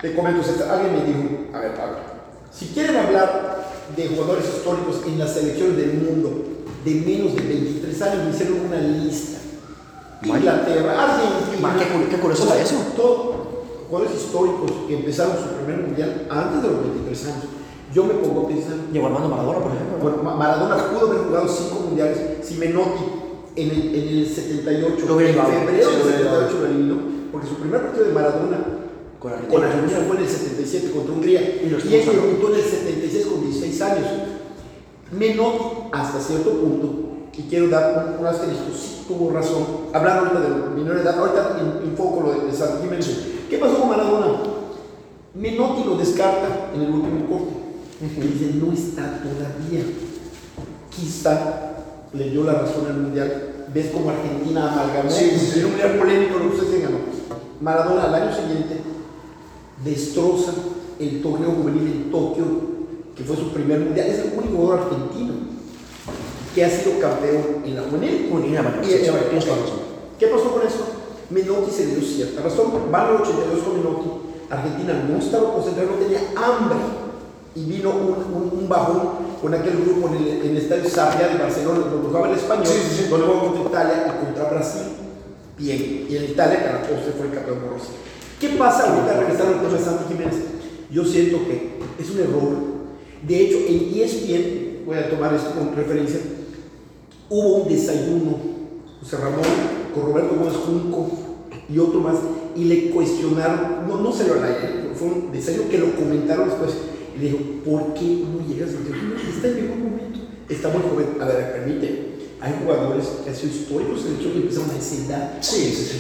[0.02, 0.42] te comento,
[0.72, 1.98] alguien me dijo, a ver, Pablo,
[2.52, 3.66] si quieren hablar
[3.96, 6.44] de jugadores históricos en las selecciones del mundo
[6.84, 9.38] de menos de 23 años, me hicieron una lista.
[10.24, 11.62] Inglaterra, Argentina.
[11.62, 12.76] Ma, qué cur- qué curioso está eso.
[12.96, 13.36] Todo,
[13.90, 17.44] jugadores históricos que empezaron su primer mundial antes de los 23 años.
[17.94, 20.24] Yo me pongo a pensar, Diego Armando Maradona, por ejemplo.
[20.36, 23.04] Maradona pudo haber jugado cinco mundiales si Menotti
[23.56, 26.96] en el, en el 78, Lo en febrero del lo hubiera 78 lo eliminó,
[27.32, 28.58] porque su primer partido de Maradona
[29.20, 30.04] Con Argentina.
[30.08, 33.42] fue en el 77 contra Hungría Y y, lo él debutó en el 76 con
[33.42, 34.08] 16 años.
[35.12, 37.07] Menotti hasta cierto punto,
[37.38, 41.58] y quiero dar un, un asterisco, sí tuvo razón, hablando ahorita de menor edad, ahorita
[41.62, 42.70] en- enfoco lo de, de San.
[43.50, 44.28] ¿Qué pasó con Maradona?
[45.36, 47.54] Menotti lo descarta en el último corte.
[48.02, 49.84] Y dice, no está todavía.
[50.90, 51.40] Quizá
[52.14, 53.66] le dio la razón al mundial.
[53.74, 55.10] ¿Ves cómo Argentina amalgamó?
[55.10, 56.98] Sí, sí, un mundial polémico, lo que ustedes ganó.
[57.62, 58.82] Maradona al año siguiente
[59.84, 60.54] destroza
[61.00, 62.46] el torneo juvenil en Tokio,
[63.16, 64.08] que fue su primer mundial.
[64.08, 65.34] Es el único jugador argentino
[66.58, 68.30] que ha sido campeón en la juvenil.
[68.32, 69.80] Toda razón.
[70.18, 70.86] ¿Qué pasó con eso?
[71.30, 72.72] Menotti se dio cierta razón.
[72.92, 74.10] Van al 82 con Menotti.
[74.50, 76.80] Argentina no estaba concentrada, no tenía hambre.
[77.54, 79.02] Y vino un, un- un bajón
[79.40, 82.66] con aquel grupo en el, en el estadio Sarriá de Barcelona, donde jugaba el español,
[82.66, 83.10] Sí, sí, sí.
[83.12, 84.82] contra Italia y contra Brasil.
[85.60, 86.08] Bien.
[86.10, 87.94] Y en Italia, postre fue el campeón por Rusia.
[88.40, 90.36] ¿Qué pasa ahorita regresando de Santi Jiménez?
[90.90, 92.50] Yo siento que es un error.
[93.28, 96.20] De hecho, en ESPN, voy a tomar esto como referencia,
[97.30, 98.38] hubo un desayuno,
[99.02, 99.44] José Ramón,
[99.94, 101.10] con Roberto Gómez Junco
[101.70, 102.16] y otro más,
[102.56, 106.72] y le cuestionaron, no, no salió al aire, fue un desayuno que lo comentaron después,
[107.16, 109.16] y le dijo, ¿por qué no llegas al tiempo?
[109.28, 111.22] Está en mejor momento, está muy joven.
[111.22, 114.78] A ver, permite, hay jugadores que han sido históricos en el hecho que empezaron a
[114.78, 115.38] esa edad.
[115.42, 115.98] Sí, sí, sí.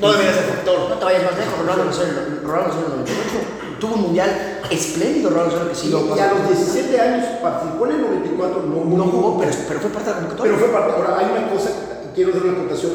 [0.00, 0.88] No debería ser factor.
[0.88, 4.57] No te vayas más lejos, Ronaldo Nazario, Ronaldo Nazario en el 98 tuvo un mundial
[4.70, 8.96] espléndido, Nazario, que sí Y, y a los 17 años participó en el 94, no,
[8.96, 10.54] no jugó, pero, pero fue parte de la convocatoria.
[10.54, 10.92] Pero fue parte.
[10.96, 11.70] Ahora, hay una cosa
[12.18, 12.92] quiero dar una acotación,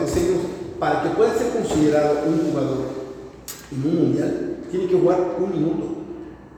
[0.00, 0.36] enseño,
[0.80, 2.78] para que pueda ser considerado un jugador
[3.70, 5.84] en un mundial, tiene que jugar un minuto.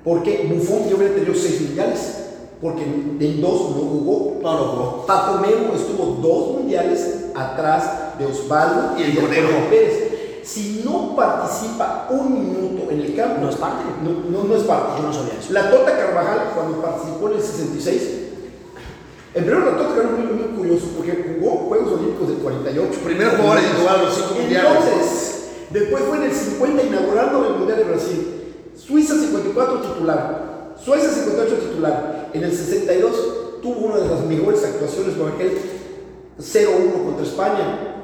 [0.02, 2.28] Porque Buffon yo hubiera tenido seis mundiales,
[2.62, 4.38] porque en dos no jugó.
[4.40, 5.06] No, no jugó.
[5.06, 9.20] Paco Memo estuvo dos mundiales atrás de Osvaldo Y el de.
[9.68, 10.15] Pérez.
[10.46, 13.82] Si no participa un minuto en el campo, No es parte.
[14.00, 15.02] No, no, no es parte.
[15.02, 15.52] Yo no sabía eso.
[15.52, 18.02] La Tota Carvajal, cuando participó en el 66,
[19.34, 23.00] en primero la Tota Carvajal es muy, muy curioso porque jugó Juegos Olímpicos del 48.
[23.00, 24.72] Primer jugador en jugar los cinco mundiales.
[24.72, 28.32] Entonces, después fue en el 50 inaugurando el Mundial de Brasil.
[28.76, 32.30] Suiza 54 titular, Suecia 58 titular.
[32.32, 35.58] En el 62 tuvo una de las mejores actuaciones con aquel
[36.38, 37.95] 0-1 contra España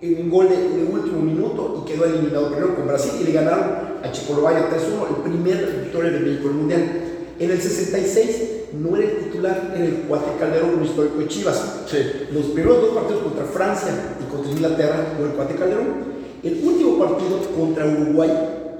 [0.00, 3.32] en un gol de, de último minuto y quedó eliminado primero con Brasil y le
[3.32, 3.64] ganaron
[4.02, 7.02] a Checoslovaquia 3-1, el primer victoria de México en el Mundial.
[7.38, 11.82] En el 66 no era el titular, era el Cuate Calderón, un histórico de Chivas.
[11.86, 11.98] Sí.
[12.32, 16.16] Los primeros dos partidos contra Francia y contra Inglaterra jugó el Cuate Calderón.
[16.42, 18.30] El último partido contra Uruguay,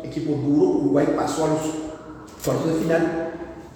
[0.04, 1.60] equipo duro, Uruguay pasó a los
[2.44, 3.32] cuartos de final,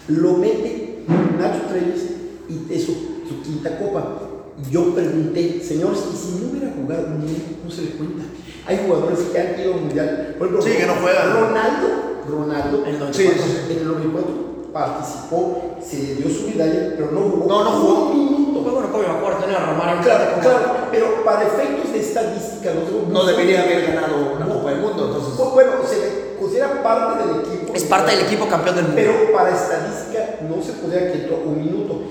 [0.08, 1.04] lo mete
[1.38, 2.10] Nacho Treyes
[2.48, 2.92] y es su,
[3.28, 4.29] su quinta copa.
[4.70, 8.24] Yo pregunté, señores, ¿y si no hubiera jugado un mundial, no se le cuenta?
[8.66, 10.34] Hay jugadores que han ido al mundial.
[10.38, 11.32] Por ejemplo, Sí, que no juegan.
[11.32, 11.88] Ronaldo,
[12.28, 13.42] Ronaldo, En el Sí, 94.
[13.42, 13.72] sí, sí.
[13.72, 17.46] en el 94 participó, se le dio su medalla, pero no jugó.
[17.48, 18.10] No, no jugó.
[18.10, 18.60] Un minuto.
[18.62, 19.40] Pues bueno, ¿cómo iba a jugar?
[19.40, 20.02] Tenía a Romario.
[20.02, 20.58] Claro, claro,
[20.92, 25.34] pero para efectos de estadística no, No debería haber ganado una Copa del Mundo, entonces.
[25.40, 27.72] Bu- Bueno, se le considera parte del equipo.
[27.74, 29.00] Es parte del equipo campeón del mundo.
[29.00, 32.02] Pero para estadística no se podía que entró un minuto.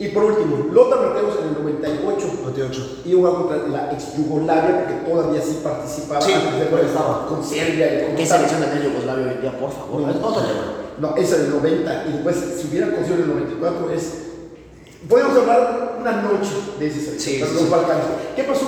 [0.00, 3.02] Y por último, Lothar Mateus en el 98 98.
[3.04, 7.44] iba contra la ex Yugoslavia porque todavía sí participaba Sí, antes de bueno, estaba con
[7.44, 10.08] Serbia y con ¿Qué selección de Yugoslavia hoy día, por favor?
[10.08, 10.64] Es otro tema.
[10.98, 14.12] No, esa del 90 y después si hubiera conseguido en el 94 es
[15.06, 17.70] podemos hablar una noche de ese selección, Sí, los sí, sí.
[17.70, 18.04] Balcanes.
[18.34, 18.66] ¿Qué pasó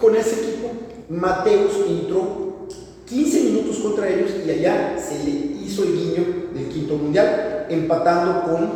[0.00, 0.70] con ese equipo?
[1.08, 2.66] Mateus entró
[3.06, 8.42] 15 minutos contra ellos y allá se le hizo el guiño del quinto mundial, empatando
[8.42, 8.70] con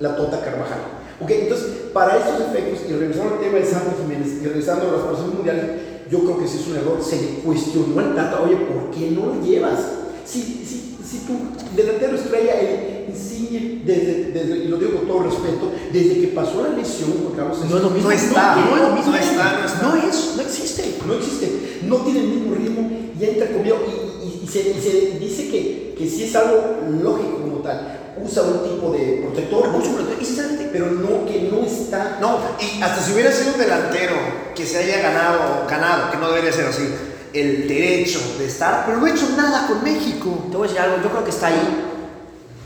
[0.00, 0.78] la Tota Carvajal.
[1.20, 4.92] Ok, entonces, para estos efectos, y regresando al tema de Samuel Jiménez, y regresando a
[4.92, 5.64] las personas mundiales,
[6.10, 6.98] yo creo que ese es un error.
[7.02, 9.80] Se le cuestionó al Tata, oye, ¿por qué no lo llevas?
[10.26, 11.32] Si, si, si tu
[11.74, 16.62] delantero estrella, el Insigne, desde, desde, y lo digo con todo respeto, desde que pasó
[16.62, 18.08] la lesión, Juan Carlos, No es lo mismo.
[18.10, 19.12] No está, no es lo mismo.
[19.12, 19.82] no está, no está.
[19.82, 20.84] No es, no existe.
[21.06, 24.80] no existe, no tiene el mismo ritmo, ya entra conmigo y, y- y se, y
[24.80, 26.60] se dice que, que sí es algo
[27.02, 28.00] lógico como tal.
[28.22, 30.22] Usa un tipo de protector, Mucho protector.
[30.22, 32.18] Y sinceramente, pero no que no está.
[32.20, 34.14] No, y hasta si hubiera sido un delantero
[34.54, 36.88] que se haya ganado, ganado, que no debería ser así,
[37.32, 40.46] el derecho de estar, pero no ha hecho nada con México.
[40.50, 41.92] Te voy a decir algo, yo creo que está ahí.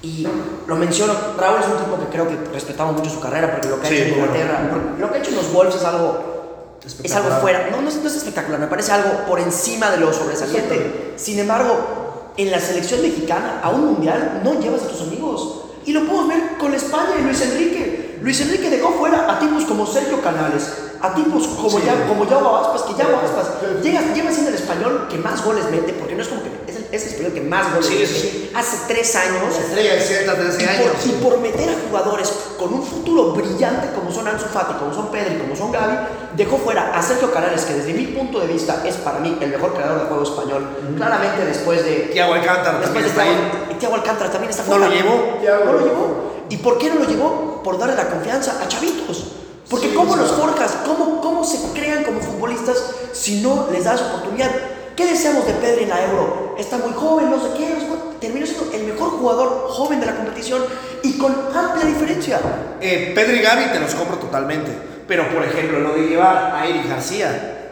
[0.03, 0.27] Y
[0.67, 3.81] lo menciono, Raúl es un tipo que creo que respetamos mucho su carrera, porque lo
[3.81, 4.15] que ha Sí, hecho en.
[4.21, 7.89] Inglaterra, lo que ha hecho en los Wolves es algo, es algo fuera, no, no
[7.89, 11.13] es, no es espectacular, me parece algo por encima de lo sobresaliente.
[11.17, 15.63] Sin embargo, en la selección mexicana, a un mundial, no llevas a tus amigos.
[15.85, 18.19] Y lo podemos ver con España y Luis Enrique.
[18.23, 21.85] Luis Enrique dejó fuera a tipos como Sergio Canales, a tipos como, Sí.
[21.87, 23.49] ya, como Yago Aspas, que Yago Aspas
[23.83, 27.03] llega, lleva siendo el español que más goles mete, porque no es como que es
[27.03, 28.07] el, es el español que más goles Sí, mete.
[28.07, 28.51] sí.
[28.55, 29.43] Hace tres años.
[29.55, 30.87] La estrella de cierta 13 Y años.
[30.93, 34.93] por, y por meter a jugadores con un futuro brillante como son Ansu Fati, como
[34.93, 35.97] son Pedri, como son Gaby,
[36.37, 39.51] dejó fuera a Sergio Canales, que desde mi punto de vista es para mí el
[39.51, 40.67] mejor creador de juego español.
[40.97, 42.11] Claramente después de...
[42.13, 43.51] Tiago Alcántara Después también de.
[43.51, 44.89] Thiago, Thiago Alcántara también está ¿No fuera.
[44.89, 45.39] lo llevó?
[45.41, 45.65] Thiago.
[45.65, 46.31] No lo llevó.
[46.49, 47.63] ¿Y por qué no lo llevó?
[47.63, 49.25] Por darle la confianza a chavitos.
[49.69, 50.73] Porque Sí, ¿cómo los forjas?
[50.85, 52.77] ¿Cómo, ¿Cómo se crean como futbolistas
[53.13, 54.51] si no les das oportunidad?
[54.97, 56.55] ¿Qué deseamos de Pedri en la Euro?
[56.59, 58.07] Está muy joven, no sé qué, no sé cuánto.
[58.21, 60.63] Terminó siendo el mejor jugador joven de la competición
[61.03, 62.39] y con amplia diferencia.
[62.81, 64.71] Eh, Pedro y Gaby te los compro totalmente.
[65.09, 67.71] Pero, por ejemplo, lo de llevar a Eric García,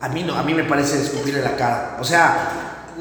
[0.00, 1.96] a mí, no, a mí me parece escupirle la cara.
[1.98, 2.50] O sea,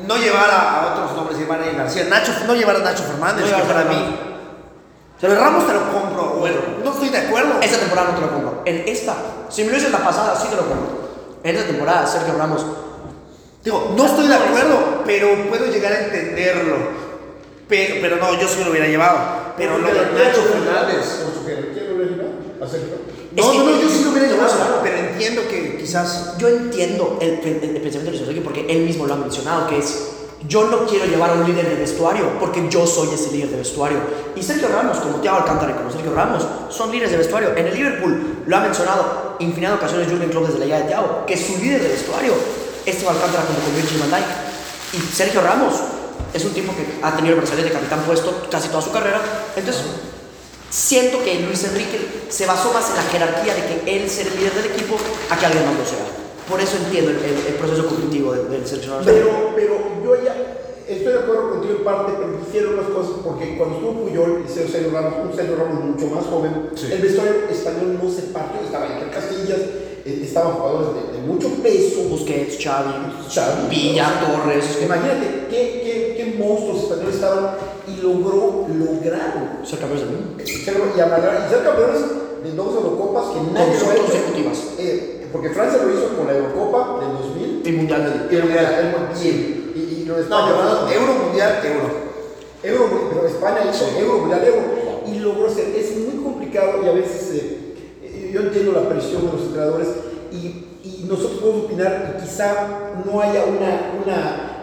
[0.08, 2.06] no llevar a, a otros nombres, llevar a Eric García.
[2.10, 4.20] Nacho, no llevar a Nacho Fernández, No llevar que a para mí.
[5.20, 6.24] Pero el Ramos te lo compro.
[6.40, 7.60] Bueno, no estoy de acuerdo.
[7.62, 8.62] Esta temporada no te lo compro.
[8.66, 9.16] En esta,
[9.50, 11.10] si me lo dices la pasada, sí te lo compro.
[11.44, 12.66] En esta temporada, Sergio Ramos.
[13.66, 16.76] Digo, no estoy de acuerdo, pero puedo llegar a entenderlo.
[17.68, 19.18] Pero, pero no, yo sí lo hubiera llevado.
[19.58, 21.24] Pero lo de Nacho Fernández.
[21.24, 22.30] Por su que ¿quién lo hubiera llevado?
[22.64, 22.90] A Sergio.
[23.36, 24.54] No, Es que- no, no, yo sí lo hubiera llevado.
[24.84, 26.36] Pero entiendo que quizás.
[26.38, 29.80] Yo entiendo el, el- el pensamiento de Luis porque él mismo lo ha mencionado, que
[29.80, 30.10] es,
[30.48, 33.58] yo no quiero llevar a un líder de vestuario porque yo soy ese líder de
[33.58, 33.98] vestuario.
[34.36, 37.50] Y Sergio Ramos, como Thiago Alcántara y como Sergio Ramos, son líderes de vestuario.
[37.58, 40.88] En el Liverpool lo ha mencionado infinidad de ocasiones Jürgen Klopp desde la llegada de
[40.90, 42.34] Thiago, que es su líder de vestuario.
[42.86, 44.30] Este Alcántara como con Virgil van Dijk.
[44.94, 45.74] Y Sergio Ramos
[46.34, 49.22] es un tipo que ha tenido el brazalete de capitán puesto casi toda su carrera.
[49.56, 49.84] Entonces,
[50.70, 54.36] siento que Luis Enrique se basó más en la jerarquía de que él ser el
[54.38, 54.98] líder del equipo
[55.30, 56.06] a que alguien más lo sea.
[56.50, 59.06] Por eso entiendo el, el- el proceso cognitivo del, del seleccionador.
[59.06, 60.36] Pero, pero yo ya
[60.88, 64.52] estoy de acuerdo contigo en parte, pero hicieron las cosas porque cuando estuvo Puyol y
[64.52, 66.90] Sergio Ramos, un Sergio Ramos mucho más joven, Sí.
[66.92, 69.60] el vestuario español no se partió, estaba entre Castillas,
[70.06, 72.94] estaban jugadores de, de mucho peso, Busquets, Xavi,
[73.30, 74.80] Xavi, Villa, o sea, Torres.
[74.84, 77.56] Imagínate qué, qué, qué monstruos españoles estaban
[77.88, 80.44] y logró, lograron Ser campeones del mundo.
[80.46, 82.02] y, y ser campeones
[82.44, 84.02] de dos Eurocopas que nadie lo ha hecho.
[84.04, 84.58] consecutivas.
[84.78, 88.32] Eh, porque Francia lo hizo con la Eurocopa del 2000 Y mundial del.
[88.32, 89.72] y el Mundial, el Mundial, bien.
[89.76, 92.06] Y, y lo de No, España, Euro Mundial, Euro.
[92.64, 95.02] Euro, pero España hizo Euro, Mundial, Euro.
[95.12, 95.76] Y logró ser.
[95.76, 97.65] Es muy complicado y a veces eh, eh,
[98.36, 99.88] yo entiendo la presión de los entrenadores
[100.30, 104.56] y, y nosotros podemos opinar y quizá no haya una, una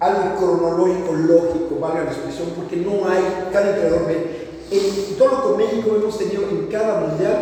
[0.00, 3.22] algo cronológico, lógico, valga la expresión, porque no hay,
[3.52, 4.48] cada entrenador ve.
[4.68, 7.40] En todo lo con México hemos tenido en cada mundial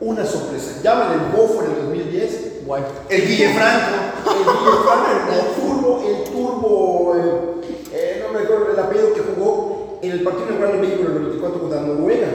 [0.00, 0.80] una sorpresa.
[0.82, 2.82] Llaman el Bofo en el 2010, Guay.
[3.08, 4.30] El Guille Franco.
[4.30, 10.00] el Villafranca, el turbo, el turbo, eh, eh, no me acuerdo el apellido que jugó
[10.02, 12.28] en el partido inaugural de México en el 94 contra Noruega.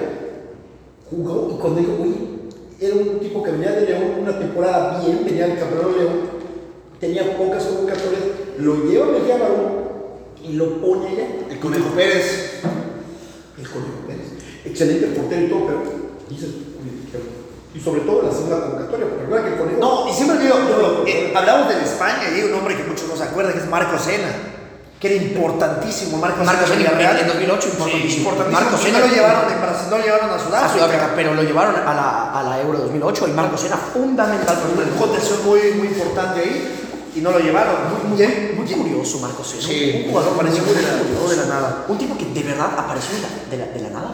[1.09, 2.28] Jugó y cuando dijo, uy,
[2.79, 6.19] era un tipo que venía de León, una temporada bien, venía del campeonato de León,
[6.99, 8.21] tenía pocas convocatorias,
[8.57, 9.79] lo lleva a Mejía Barón
[10.43, 11.27] y lo pone allá.
[11.49, 12.61] El Conejo Pérez.
[13.57, 14.27] El Conejo Pérez.
[14.63, 15.81] Excelente portero y todo, pero
[16.29, 16.49] dices,
[17.73, 19.79] y sobre todo la segunda convocatoria, porque recuerda que el Conejo.
[19.79, 20.55] No, y siempre digo,
[21.05, 23.67] eh, hablamos de España y hay un hombre que muchos no se acuerdan, que es
[23.67, 24.58] Marco Sena,
[24.99, 26.17] que era importantísimo.
[26.17, 28.09] Marco, Marco Sena Sena en en 2008, importantísimo.
[28.11, 28.59] Sí, importantísimo.
[28.59, 29.41] Marco Y Sena no lo llevaron
[29.89, 30.73] no lo llevaron a a Sudáfrica.
[30.85, 34.57] Sudáfrica, pero lo llevaron a la, a la Euro 2008 y Marco Sena fundamental
[34.93, 36.85] Un contención muy, muy importante ahí
[37.15, 37.75] y no lo llevaron.
[38.09, 39.63] Muy, muy, muy curioso Marco Sena.
[39.63, 41.29] Sí, un jugador apareció muy de la- curioso.
[41.29, 41.85] de la nada.
[41.87, 44.11] Un tipo que de verdad apareció de la, de la, de la nada.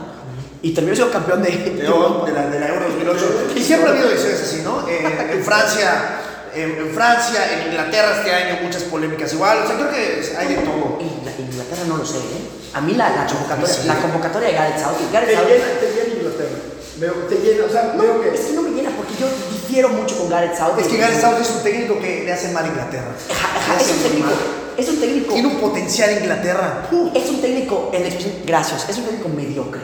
[0.62, 3.54] Y terminó siendo campeón de, de, de la, de la Euro 2008.
[3.56, 4.88] Y siempre ha habido decisiones así, ¿no?
[4.88, 6.22] Eh, en Francia,
[6.56, 9.60] en, en Francia, en Inglaterra este año muchas polémicas igual.
[9.64, 10.98] O sea, creo que hay de todo.
[11.00, 12.50] En la- en Inglaterra no lo sé, ¿eh?
[12.74, 13.88] A mí la, la convocatoria, Sí.
[13.88, 15.12] la convocatoria de Gareth Southgate.
[15.14, 16.58] Gareth Te Southgate llena, te llena Inglaterra.
[16.98, 18.30] Veo, te llena, o sea, No, veo que.
[18.36, 20.82] es que no me llena porque yo difiero mucho con Gareth Southgate.
[20.82, 23.12] Es que Gareth Southgate es un técnico que le hace mal a Inglaterra.
[23.32, 24.26] Ajá, es un técnico.
[24.28, 24.36] mal.
[24.78, 25.34] Es un técnico.
[25.34, 26.88] Tiene un potencial Inglaterra.
[27.14, 29.80] Es un técnico, en la expresión, gracias, es un técnico mediocre.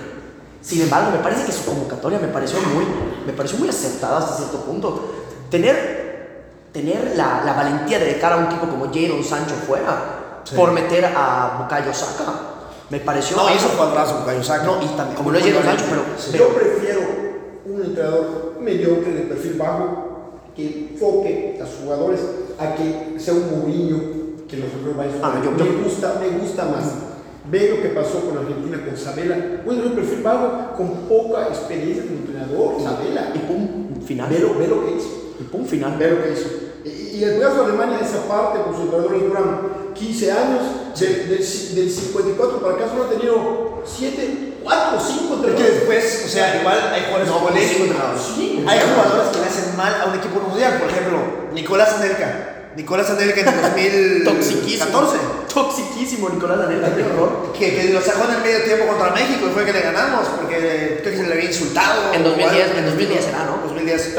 [0.62, 2.86] Sin embargo, me parece que su convocatoria me pareció muy,
[3.26, 5.16] me pareció muy acertada hasta cierto punto.
[5.50, 6.11] Tener,
[6.72, 10.56] tener la, la valentía de dejar a un tipo como Jadon Sancho fuera Sí.
[10.56, 12.34] por meter a Bukayo Saka,
[12.90, 13.38] me pareció.
[13.38, 14.64] No, hizo cuadrazo Cayo Saka.
[14.66, 16.30] No, y también, como lo es Jadon Sancho, pero, Sí.
[16.32, 17.00] pero Yo prefiero
[17.68, 22.22] un entrenador mediocre de perfil bajo que enfoque a sus jugadores
[22.60, 24.00] a que sea un Mourinho
[24.50, 26.84] que los otros vayan Ah, no, yo- me yo- gusta, me gusta más.
[27.50, 29.36] Ve lo que pasó con Argentina con Sabela.
[29.36, 29.42] Un
[29.76, 33.32] entrenador de perfil bajo con poca experiencia como entrenador, Sabela.
[33.34, 34.28] y pum, final.
[34.30, 35.31] Ve lo, ve lo que hizo.
[35.42, 35.98] Y pum, final.
[35.98, 36.50] Ve lo que hizo.
[36.86, 39.62] Y, y el pedazo de Alemania, esa parte, con sus pues, jugadores duran
[39.94, 40.62] 15 años,
[41.00, 45.56] de, de, del 54 para acá solo ha tenido 7, 4, 5 entrenadores.
[45.56, 47.98] que después, o sea, igual hay jugadores no, polémicos.
[48.12, 51.18] Pues, sí, hay jugadores que le hacen mal a un equipo mundial, por ejemplo,
[51.54, 52.48] Nicolás Anelka.
[52.76, 55.18] Nicolás Anelka en 2014.
[55.54, 57.52] Toxiquísimo Nicolás Anelka, qué horror.
[57.58, 60.26] Que, que, lo sacó en el medio tiempo contra México y fue que le ganamos,
[60.40, 62.14] porque creo que se le había insultado.
[62.14, 63.68] En 2010, en 2010 era, ¿no?
[63.68, 64.16] 2010.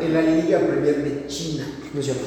[0.00, 1.64] En la Liga Premier de China.
[1.94, 2.24] No es cierto.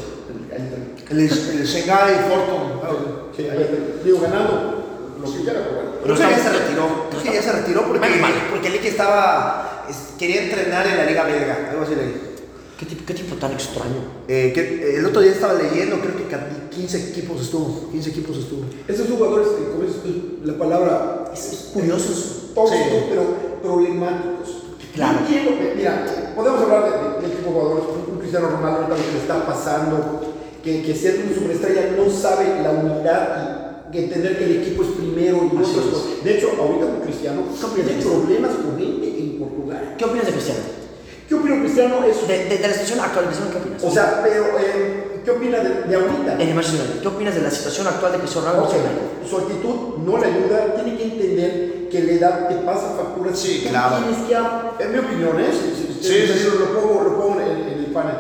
[1.10, 2.82] El, el, Shanghai Fortune.
[2.82, 6.02] Ah, Digo, ganando lo que quiera, pero.
[6.04, 7.10] Creo que ya se retiró.
[7.10, 8.08] Creo ya se retiró porque,
[8.52, 9.86] porque el que estaba.
[10.18, 11.70] Quería entrenar en la Liga Belga.
[11.72, 12.36] Algo así leí.
[12.78, 14.04] ¿Qué tipo, ¿Qué tipo, tan extraño?
[14.28, 16.26] Eh, eh, el otro día estaba leyendo, creo que
[16.76, 17.90] 15 equipos estuvo.
[17.92, 18.66] 15 equipos estuvo.
[18.88, 21.32] Esos jugadores, como es la palabra.
[21.34, 22.52] Es curiosos.
[22.54, 24.55] Pero problemáticos.
[24.96, 25.20] Claro.
[25.20, 26.06] Yo entiendo, mira,
[26.36, 29.12] podemos hablar de, de, de tipo de jugadores, un, un Cristiano Ronaldo ahorita lo que
[29.12, 34.38] le está pasando, que, que ser una superestrella no sabe la unidad y que entender
[34.38, 36.24] que el equipo es primero y otras cosas.
[36.24, 37.42] De hecho, ahorita con Cristiano
[37.76, 39.96] tiene problemas con gente en Portugal.
[39.98, 40.60] ¿Qué opinas de Cristiano?
[41.28, 42.04] ¿Qué opina Cristiano?
[42.06, 43.84] Es, De, de, de la situación actual Cristiano, ¿qué opinas?
[43.84, 46.34] o sea, pero, eh, ¿qué opina de, de ahorita?
[46.40, 48.70] en el ¿qué opinas de la situación actual de Cristiano Ronaldo?
[48.70, 48.76] Ok,
[49.30, 53.38] su actitud no le ayuda, tiene que entender que la edad te pasa facturas.
[53.38, 53.96] Sí, Tú claro.
[53.98, 55.48] Tienes que, en mi opinión, ¿eh?
[55.52, 56.48] Sí, si- sí, sí.
[56.60, 58.16] Lo pongo, lo pongo en, en el panel.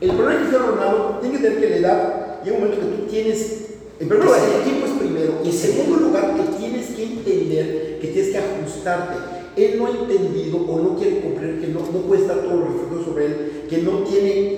[0.00, 2.96] El problema de Cristiano Ronaldo tiene que entender que la edad llega un momento que
[2.96, 3.56] tú tienes.
[4.00, 5.32] En primer lugar, el equipo es primero.
[5.44, 9.16] Y en segundo lugar, que tienes que entender que tienes que ajustarte.
[9.56, 13.04] Él no ha entendido o no quiere comprender que no, no puede estar todo reflejo
[13.04, 14.49] sobre él, que no tiene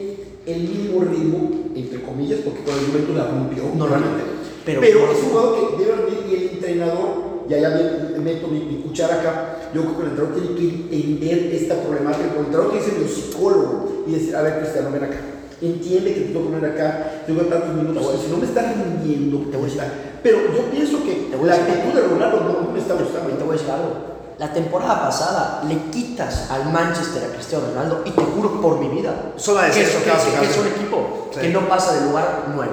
[0.46, 3.62] el mismo ritmo, entre comillas, porque con el momento la rompió.
[3.76, 4.22] No, realmente.
[4.64, 8.46] pero- Pero, es un jugador que debe rendir y el entrenador y allá me- meto
[8.48, 12.38] mi, mi cuchara acá, yo creo que el entrenador tiene que entender esta problemática, porque
[12.40, 15.16] el entrenador tiene que ser mi psicólogo y decir, a ver Cristiano, ven acá,
[15.60, 19.38] entiende que te tengo que poner acá, tengo tantos minutos, si no me estás rindiendo,
[19.50, 19.88] te voy a estar.
[20.22, 23.02] Pero yo pienso que Te voy la a actitud de Ronaldo no, me está Te
[23.02, 23.44] gustando.
[23.44, 24.11] voy a algo.
[24.42, 28.88] La temporada pasada le quitas al Manchester a Cristiano Ronaldo y te juro por mi
[28.88, 31.40] vida Solo que, es, que- que- un equipo Sí.
[31.42, 32.72] que no pasa del lugar 9.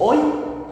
[0.00, 0.18] Hoy,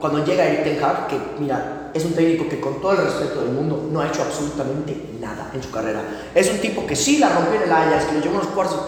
[0.01, 3.43] cuando llega Eric Ten Hag, que mira, es un técnico que con todo el respeto
[3.43, 6.01] del mundo no ha hecho absolutamente nada en su carrera.
[6.35, 8.49] Es un tipo que sí la rompió en el Ajax, que lo llevó a los
[8.49, 8.81] cuartos.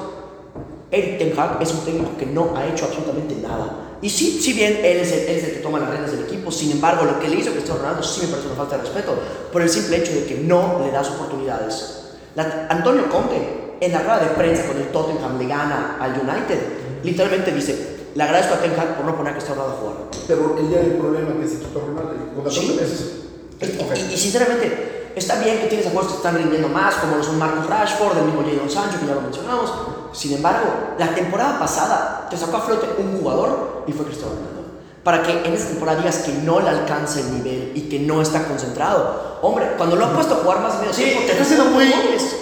[0.90, 3.66] Eric Ten Hag es un técnico que no ha hecho absolutamente nada.
[4.02, 6.24] Y sí, si bien él es, el, él es el que toma las riendas del
[6.24, 8.82] equipo, sin embargo, lo que le hizo Cristiano Ronaldo sí me parece una falta de
[8.82, 9.14] respeto
[9.52, 12.00] por el simple hecho de que no le das oportunidades.
[12.34, 13.36] La- Antonio Conte,
[13.80, 16.58] en la rueda de prensa con el Tottenham le gana al United,
[17.02, 19.96] literalmente dice, le agradezco a Ten Hag por no poner a Cristiano Ronaldo a jugar.
[20.28, 22.78] Pero el día del problema que se quitó Ronaldo, Sí.
[22.80, 23.96] es- Y, ok.
[23.96, 27.38] y- y sinceramente, está bien que tienes jugadores que están rindiendo más, como lo son
[27.38, 29.72] Marcus Rashford, el mismo Jadon Sancho, que ya lo mencionamos.
[30.12, 30.66] Sin embargo,
[30.98, 34.54] la temporada pasada te sacó a flote un jugador y fue Cristiano Ronaldo.
[35.02, 38.22] Para que en esta temporada digas que no le alcanza el nivel y que no
[38.22, 39.38] está concentrado.
[39.42, 41.64] Hombre, cuando lo ha puesto a jugar más de medio Sí, tiempo, te está siendo
[41.66, 41.84] muy,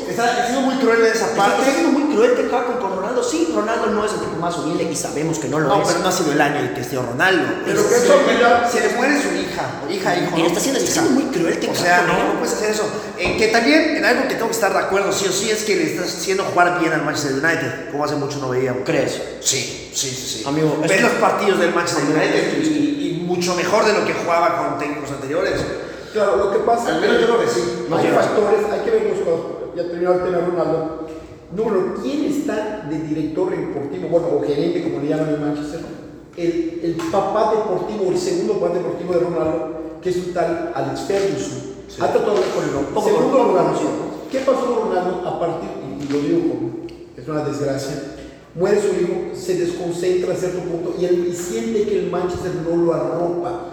[0.09, 1.63] está, está siendo muy cruel en esa Está, parte.
[1.63, 3.23] está siendo muy cruel Ten Hag con, con Ronaldo.
[3.31, 5.89] Sí, Ronaldo no es el tipo más humilde y sabemos que no lo No, es.
[5.89, 7.43] pero no ha sido el año el Cristiano Ronaldo.
[7.65, 10.31] Pero que eso, le- mira, se le muere su hija, o hija, hijo.
[10.33, 10.47] Pero ¿no?
[10.49, 12.85] está siendo, está siendo muy cruel Ten O sea, no, no puedes hacer eso.
[13.19, 15.63] Eh, que también, en algo que tengo que estar de acuerdo, sí o sí, es
[15.65, 18.83] que le estás haciendo jugar bien al Manchester United, como hace mucho no veíamos.
[18.85, 19.13] ¿Crees?
[19.41, 20.39] Sí, sí, sí.
[20.39, 20.45] sí.
[20.47, 23.55] Amigo, es ves que- los partidos del Manchester Amigo, United es que- y, y mucho
[23.55, 25.61] mejor de lo que jugaba con técnicos anteriores.
[26.13, 27.61] Claro, lo que pasa Al menos yo creo que sí.
[27.63, 28.15] hay No, no.
[28.21, 29.47] factores, hay que ver dos cosas.
[29.77, 31.09] Ya terminó el tema Ronaldo.
[31.55, 35.81] Número, ¿quién está de director deportivo, bueno, o gerente, como le llaman en Manchester?
[36.37, 41.01] El, el papá deportivo, el segundo papá deportivo de Ronaldo, que es un tal Alex
[41.03, 41.73] Ferguson.
[42.01, 43.91] Ha tratado con el Segundo conocido.
[44.31, 45.69] ¿qué pasó con Ronaldo a partir,
[46.01, 46.71] y, lo digo como,
[47.15, 48.17] es una desgracia,
[48.55, 52.53] muere su hijo, se desconcentra a cierto punto y él y siente que el Manchester
[52.67, 53.69] no lo arropa.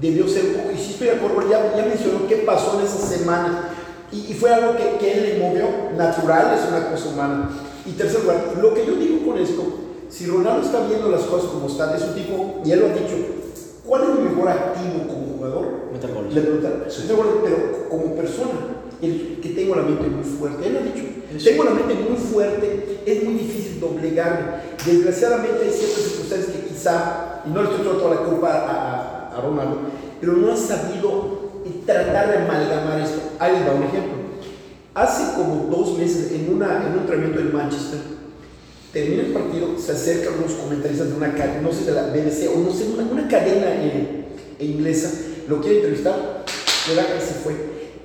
[0.00, 3.70] Debió ser y sí estoy de acuerdo, ya, ya mencionó qué pasó en esa semana.
[4.12, 7.50] Y, y fue algo que, que él le movió, natural, es una cosa humana.
[7.86, 9.62] Y tercer lugar, lo que yo digo con esto,
[10.08, 12.88] si Ronaldo está viendo las cosas como están, es un tipo, y él lo ha
[12.90, 13.14] dicho,
[13.86, 15.66] ¿cuál es mi mejor activo como jugador?
[15.92, 16.34] Meter goles.
[16.34, 18.50] Le "Meter goles", pero como persona,
[19.00, 21.06] el que tengo la mente muy fuerte, él lo ha dicho,
[21.38, 21.44] Sí.
[21.50, 24.46] tengo la mente muy fuerte, es muy difícil doblegarme.
[24.84, 29.38] Desgraciadamente hay ciertas circunstancias que quizá, y no le estoy toda la culpa a, a-
[29.38, 29.76] a Ronaldo,
[30.20, 31.39] pero no ha sabido
[31.92, 33.20] tratar de amalgamar esto.
[33.38, 34.20] Ahí va un ejemplo.
[34.94, 38.00] Hace como dos meses, en, una, en un entrenamiento en Manchester,
[38.92, 42.50] termina el partido, se acercan unos comentaristas de una cadena, no sé, de la BBC
[42.52, 44.24] o no sé, una, una cadena eh,
[44.58, 45.10] inglesa,
[45.48, 46.44] lo quiere entrevistar,
[46.88, 47.54] le da y se fue.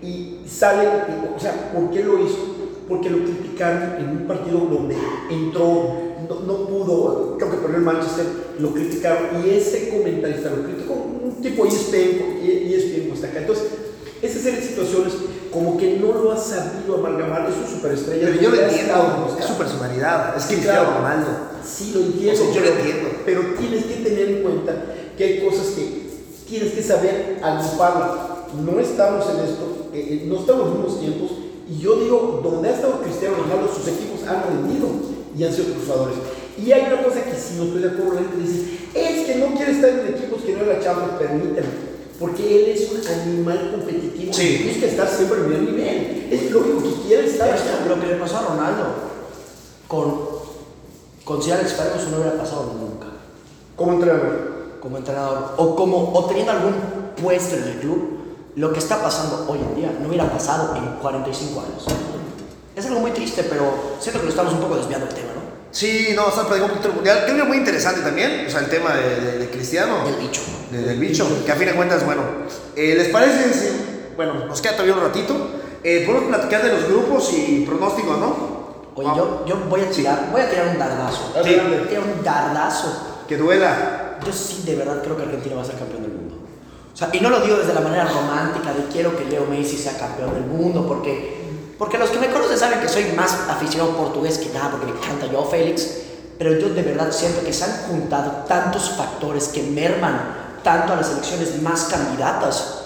[0.02, 0.88] Y sale,
[1.36, 2.56] o sea, ¿por qué lo hizo?
[2.88, 4.96] Porque lo criticaron en un partido donde
[5.32, 5.96] entró,
[6.30, 8.26] no, no pudo, creo que perdió el Manchester,
[8.60, 10.94] lo criticaron y ese comentarista lo criticó,
[11.42, 13.40] tipo ESPN, ESPN pues acá.
[13.40, 13.66] Entonces,
[14.22, 15.14] esa serie de situaciones
[15.52, 18.28] como que no lo ha sabido amalgamar, es un superestrella.
[18.28, 20.98] Pero yo lo entiendo, es su personalidad, es Cristiano claro.
[20.98, 21.30] Ronaldo.
[21.66, 22.34] Sí, lo entiendo.
[22.34, 23.10] O sea, yo lo entiendo.
[23.26, 24.86] Pero tienes que tener en cuenta
[25.18, 26.10] que hay cosas que
[26.48, 28.48] tienes que saber agruparla.
[28.66, 31.32] No estamos en esto, eh, eh, no estamos en los mismos tiempos.
[31.70, 34.88] Y yo digo, donde ha estado Cristiano Ronaldo, sus equipos han rendido
[35.38, 36.16] y han sido triunfadores.
[36.58, 39.36] Y hay una cosa que si no estoy de acuerdo, la gente dice, es que
[39.36, 41.96] no quiere estar en equipos que no es la Champions, permítanme.
[42.20, 44.70] Porque él es un animal competitivo Sí.
[44.72, 46.28] busca estar siempre en el nivel.
[46.32, 47.50] Es lo único que quiere estar.
[47.90, 48.86] Lo que le pasó a Ronaldo
[49.90, 50.16] con,
[51.26, 53.08] con Sir Alex Ferguson no hubiera pasado nunca
[53.76, 54.78] Como entrenador.
[54.80, 56.74] como entrenador o, como, o teniendo algún
[57.22, 58.10] puesto en el club.
[58.56, 61.86] Lo que está pasando hoy en día no hubiera pasado en 45 años.
[62.78, 63.66] Es algo muy triste, pero
[64.00, 65.32] siento que lo estamos un poco desviando del tema.
[65.76, 67.24] Sí, no, o sea, perdió un poquito el mundial.
[67.26, 70.06] Creo que muy interesante también, o sea, el tema de, de- de Cristiano.
[70.06, 70.40] Del bicho.
[70.72, 72.22] de- del bicho, que a fin de cuentas, bueno,
[72.78, 73.54] eh, ¿les parece?
[73.54, 75.34] si- bueno, nos queda todavía un ratito.
[75.84, 78.56] Eh, podemos platicar de los grupos y pronósticos, ¿no?
[78.96, 79.42] Oye, Vamos.
[79.46, 81.34] yo, yo voy a tirar, voy a tirar un dardazo.
[81.44, 81.56] Sí.
[81.68, 83.18] Voy a tirar un dardazo.
[83.28, 84.18] Que duela.
[84.26, 86.36] Yo sí de verdad creo que Argentina va a ser campeón del mundo.
[86.94, 89.76] O sea, y no lo digo desde la manera romántica de quiero que Leo Messi
[89.78, 91.45] sea campeón del mundo, porque,
[91.78, 94.98] porque los que me conocen saben que soy más aficionado portugués que nada, porque me
[94.98, 95.88] encanta yo Félix,
[96.38, 100.96] pero yo de verdad siento que se han juntado tantos factores que merman tanto a
[100.96, 102.82] las selecciones más candidatas,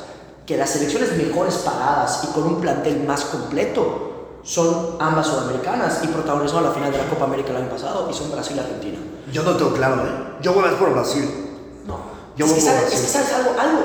[0.46, 6.08] que las selecciones mejores pagadas y con un plantel más completo son ambas sudamericanas y
[6.08, 8.98] protagonizaron la final de la Copa América el año pasado y son Brasil y Argentina.
[9.32, 10.38] Yo no tengo claro, ¿eh?
[10.42, 11.30] Yo voy más por Brasil.
[11.86, 12.00] No.
[12.36, 13.00] Yo es, que voy por sabes, Brasil.
[13.00, 13.82] es que sabes algo, algo.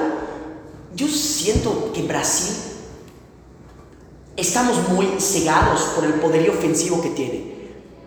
[0.94, 2.73] yo siento que Brasil
[4.36, 7.54] estamos muy cegados por el poderío ofensivo que tiene.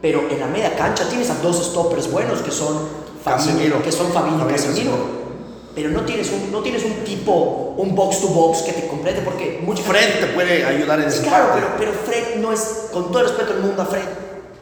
[0.01, 2.77] Pero en la media cancha tienes a dos stoppers buenos que son
[3.23, 5.17] Fabinho, que son Fabinho y Casemiro.
[5.73, 9.21] Pero no tienes, un, no tienes un tipo, un box to box que te complete
[9.21, 11.61] porque mucha gente- Fred te puede ayudar en esa claro, parte.
[11.77, 14.01] pero, pero Fred no es, con todo el respeto del mundo a Fred,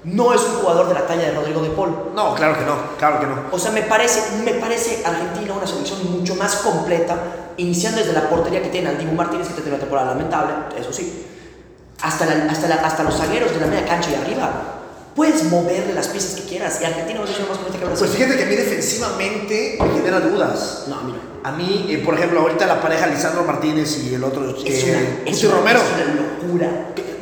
[0.04, 2.12] no es un jugador de la talla de Rodrigo de Paul.
[2.14, 3.36] No, claro que no, claro que no.
[3.52, 7.18] O sea, me parece, me parece Argentina una selección mucho más completa,
[7.58, 10.92] iniciando desde la portería que tiene al Dibu Martínez, que tiene una temporada lamentable, eso
[10.92, 11.26] sí,
[12.02, 14.72] hasta, la- hasta, la- hasta los zagueros de la media cancha y arriba.
[15.16, 18.06] Puedes moverle las piezas que quieras y Argentina es más completa que Brasil.
[18.08, 20.84] Pues fíjate que a mí defensivamente me genera dudas.
[20.88, 21.20] no, mira.
[21.44, 25.20] A mí, eh, por ejemplo, ahorita la pareja Lisandro Martínez y el otro, Es eh,
[25.24, 26.68] una, es una- Romero, es una locura.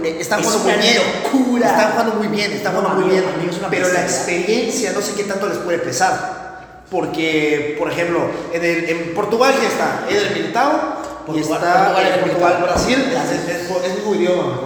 [0.01, 1.01] eh, están es jugando muy bien.
[1.23, 1.67] locura.
[1.69, 3.35] Están jugando muy bien, están No, jugando muy amigo, bien.
[3.39, 6.43] amigo, es una pero la experiencia no sé qué tanto les puede pesar.
[6.89, 8.19] Porque, por ejemplo,
[8.53, 10.92] en, el- en Portugal ya está Eder Militao
[11.27, 12.63] y Portugal- está Portugal, Portugal.
[12.63, 14.57] Brasil, es, es, es, es mismo idioma.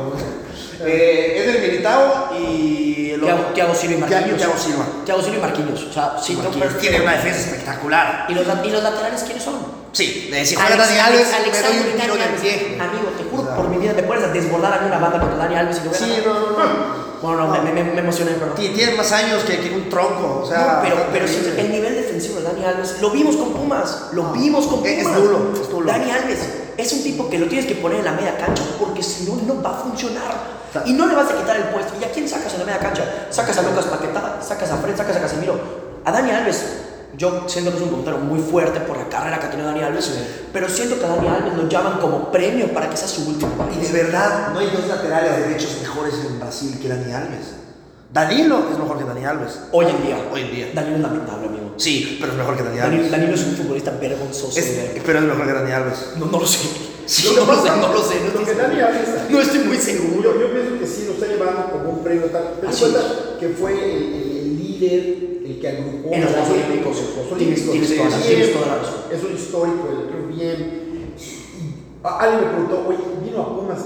[0.86, 3.14] Eh, Eder Militao y
[3.54, 4.38] Thiago, Silva y Marquinhos.
[4.38, 4.86] Thiago Silva.
[5.06, 5.84] Thiago Silva y Marquinhos.
[5.90, 8.26] O sea, sí, Marquinhos tiene una defensa espectacular.
[8.30, 9.56] ¿Y los, y los laterales quiénes son?
[9.98, 12.28] Sí, de si juega Alex- Dani Alves, Alex- me doy un Alexander tiro en el
[12.30, 12.54] Dani pie.
[12.54, 12.82] Alves.
[12.82, 15.56] Amigo, te juro por mi vida, me puedes desbordar a mí una banda contra Dani
[15.56, 17.08] Alves y a Sí, no, no, no.
[17.22, 18.54] Bueno, no, me, me, me emocioné, pero no.
[18.54, 20.60] Ti- Tiene más años que, que un tronco, o sea.
[20.60, 24.26] No, pero, pero sí, el nivel defensivo de Dani Alves, lo vimos con Pumas, lo
[24.34, 24.92] vimos con Pumas.
[24.98, 25.92] Es- nulo, es nulo.
[25.92, 26.40] Dani Alves
[26.78, 29.36] es un tipo que lo tienes que poner en la media cancha porque si no,
[29.52, 30.58] no va a funcionar.
[30.86, 31.94] Y no le vas a quitar el puesto.
[32.00, 33.04] ¿Y a quién sacas en la media cancha?
[33.32, 35.60] Sacas a Lucas Paquetá, sacas a Fred, sacas a Casemiro.
[36.06, 36.64] A Dani Alves,
[37.16, 39.82] yo siento que es un comentario muy fuerte por la carrera que ha tenido Dani
[39.84, 40.12] Alves,
[40.52, 43.52] pero siento que a Dani Alves lo llaman como premio para que sea su último
[43.56, 43.82] Y partido.
[43.94, 47.54] de verdad, no hay dos laterales derechos mejores en Brasil que Dani Alves.
[48.14, 49.60] Danilo es mejor que Dani Alves.
[49.72, 50.18] Hoy en día.
[50.32, 50.68] Hoy en día.
[50.74, 51.74] Danilo es lamentable, amigo.
[51.78, 53.12] Sí, pero es mejor que Dani Alves.
[53.12, 54.58] Danilo es un futbolista vergonzoso.
[54.60, 55.98] Es- de pero es mejor que Dani Alves.
[56.18, 56.60] No, no lo sé.
[57.06, 58.16] Sí, no, lo lo sé, no lo sé.
[58.34, 60.34] No, estoy- Dani Alves no estoy muy seguro.
[60.34, 62.54] Yo, yo pienso que sí, lo está llevando como un premio tal.
[62.60, 63.00] Pero Así cuenta
[63.40, 64.27] que fue el- el
[64.80, 66.98] líder, el que agrupó En los Juegos Olímpicos.
[67.38, 68.96] Tienes- toda la- razón.
[69.12, 70.88] Es un histórico, el creo bien.
[72.04, 73.80] Alguien me preguntó, oye, vino a Pumas.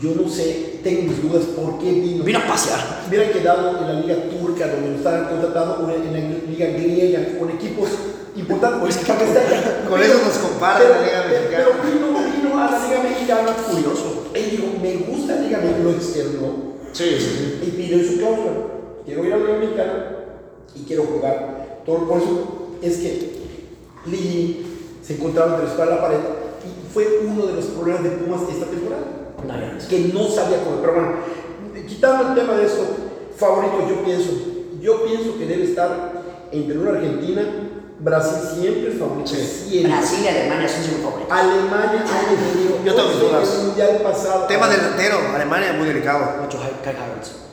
[0.00, 2.24] Yo no sé, tengo mis dudas por qué vino.
[2.24, 3.04] Vino a pasear.
[3.08, 7.38] Hubiera quedado en la liga turca, donde lo estaban contratando, o en la liga griega,
[7.38, 7.88] con equipos
[8.36, 8.80] importantes.
[8.82, 11.64] Oye, es que Con eso nos compara pero, la Liga Mexicana.
[11.64, 12.06] Pero vino,
[12.42, 14.24] vino a la Liga Mexicana curioso.
[14.34, 16.48] Él dijo, me gusta la Liga Mexicana, lo externó.
[16.92, 17.66] Sí, sí, sí.
[17.66, 18.50] Y pidió su cláusula.
[19.04, 20.06] Quiero ir a la Mexicana
[20.74, 21.82] y quiero jugar.
[21.84, 23.32] Todo por eso es que
[24.06, 24.66] Ligi
[25.02, 26.18] se encontraba entre la pared
[26.64, 29.04] y fue uno de los problemas de Pumas esta temporada
[29.50, 29.84] Alves.
[29.84, 30.80] que no sabía cómo.
[30.80, 31.12] Pero bueno,
[31.86, 32.84] quitando el tema de esto,
[33.36, 34.30] favorito, yo pienso,
[34.80, 36.12] yo pienso que debe estar
[36.50, 37.42] entre una Argentina,
[38.00, 39.30] Brasil siempre es favorito.
[39.30, 39.82] Sí.
[39.86, 41.32] Brasil y Alemania son siempre favoritos.
[41.32, 43.54] Alemania, ay, me digo, Yo tengo mis dudas.
[43.58, 44.46] El mundial pasado.
[44.46, 46.42] Tema delantero, Alemania muy delicado.
[46.42, 47.44] Mucho Kai Havertz.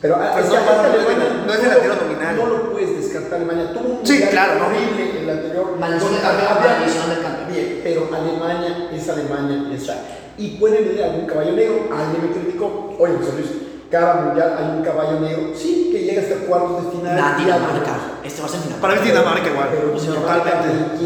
[0.00, 1.96] Pero a- Pero es no, que no, no es Alemania del- no es lo- delantero
[1.96, 2.36] nominal.
[2.36, 3.72] No lo puedes descartar Alemania.
[3.72, 4.66] Tuvo un Sí, claro, no.
[4.66, 5.76] horrible el anterior.
[5.78, 7.52] Maldición donde del campeón.
[7.52, 9.94] Bien, pero Alemania es Alemania y está.
[10.38, 11.88] Y puede venir algún caballo negro.
[11.92, 12.96] Alguien me criticó.
[12.98, 13.50] Oye, José Luis,
[13.90, 15.52] cada mundial hay un caballo negro.
[15.54, 17.16] Sí, que llega hasta cuartos de final.
[17.16, 17.92] Nah, Dinamarca.
[18.24, 18.78] Este va a ser final.
[18.80, 20.96] Para mí Dinamarca igual, Pero totalmente.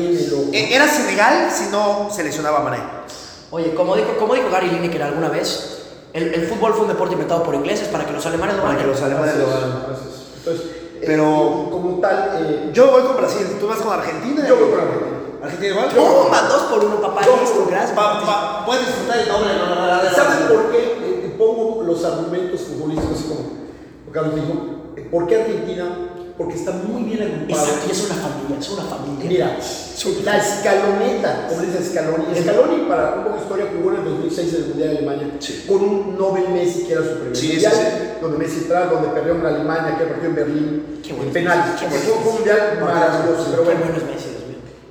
[0.52, 2.78] Eh, Era Senegal si no seleccionaba a Mané.
[3.50, 5.83] Oye, como dijo, como dijo Gary Lineker alguna vez,
[6.14, 8.74] el, el fútbol fue un deporte inventado por ingleses para que los alemanes lo Para
[8.76, 8.92] que ganen.
[8.94, 9.68] los alemanes lo ganen.
[10.38, 10.66] Entonces,
[11.00, 14.46] eh, Pero- como tal, eh, Yo voy con Brasil, tú vas con Argentina.
[14.48, 15.10] yo voy con Argentina.
[15.42, 15.88] Argentina igual.
[15.94, 16.40] ¡Toma!
[16.48, 17.20] Dos por uno, papá.
[17.26, 17.92] Dos Listo, por- gracias.
[17.96, 20.54] Pa- pa- puedes disfrutar el doble, no, no, no, ¿Sabes no.
[20.54, 23.40] por qué eh, pongo los argumentos futbolísticos así como
[24.12, 25.10] Carlos dijo?
[25.10, 25.84] ¿Por qué Argentina?
[26.36, 27.64] Porque está muy bien agrupado.
[27.64, 29.24] Exacto, es una familia, es una familia.
[29.28, 29.58] Mira,
[30.24, 34.54] la escaloneta, como dice Scaloni, Scaloni para un poco de historia jugó en el 2006
[34.54, 35.64] en el Mundial de Alemania Sí.
[35.68, 37.80] con un Nobel Messi que era su primer Sí, mundial, sí,
[38.20, 41.80] donde Messi entraba, donde perdió en Alemania, que partió en Berlín, en penales.
[41.80, 43.80] Fue un mundial maravilloso, pero bueno.
[43.80, 44.28] bueno es Messi.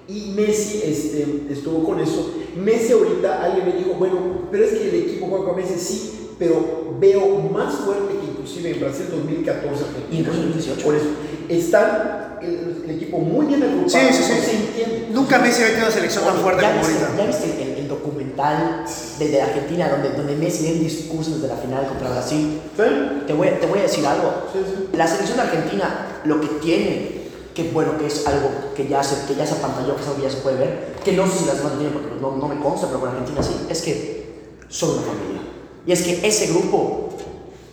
[0.07, 2.33] Y Messi este, estuvo con eso.
[2.55, 6.35] Messi ahorita, alguien me dijo, bueno, pero es que el equipo juega con Messi, sí,
[6.39, 9.83] pero veo más fuerte que inclusive en Brasil 2014.
[10.11, 10.83] Y en 2018.
[10.85, 11.05] Por eso,
[11.49, 13.89] están el, el equipo muy bien agrupado.
[13.89, 14.33] Sí, sí, sí.
[14.33, 15.07] no se entiende.
[15.11, 17.21] Nunca Messi había tenido una selección tan fuerte ¿ya como viste, ahorita.
[17.23, 18.85] ¿Ya viste el, el documental
[19.19, 22.59] de, de Argentina donde, donde Messi dio un discurso desde la final contra Brasil?
[22.75, 22.83] ¿Sí?
[23.27, 24.33] Te voy, a- te voy a decir algo.
[24.51, 24.87] Sí, sí.
[24.97, 27.23] La selección de Argentina lo que tiene,
[27.53, 30.37] que bueno, que es algo que ya se, que ya se apantalló, que ya se
[30.37, 32.87] puede ver, que no sé si las demás lo tienen porque no, no me consta,
[32.87, 34.23] pero con Argentina sí, es que
[34.69, 35.41] son una familia.
[35.85, 37.02] Y es que ese grupo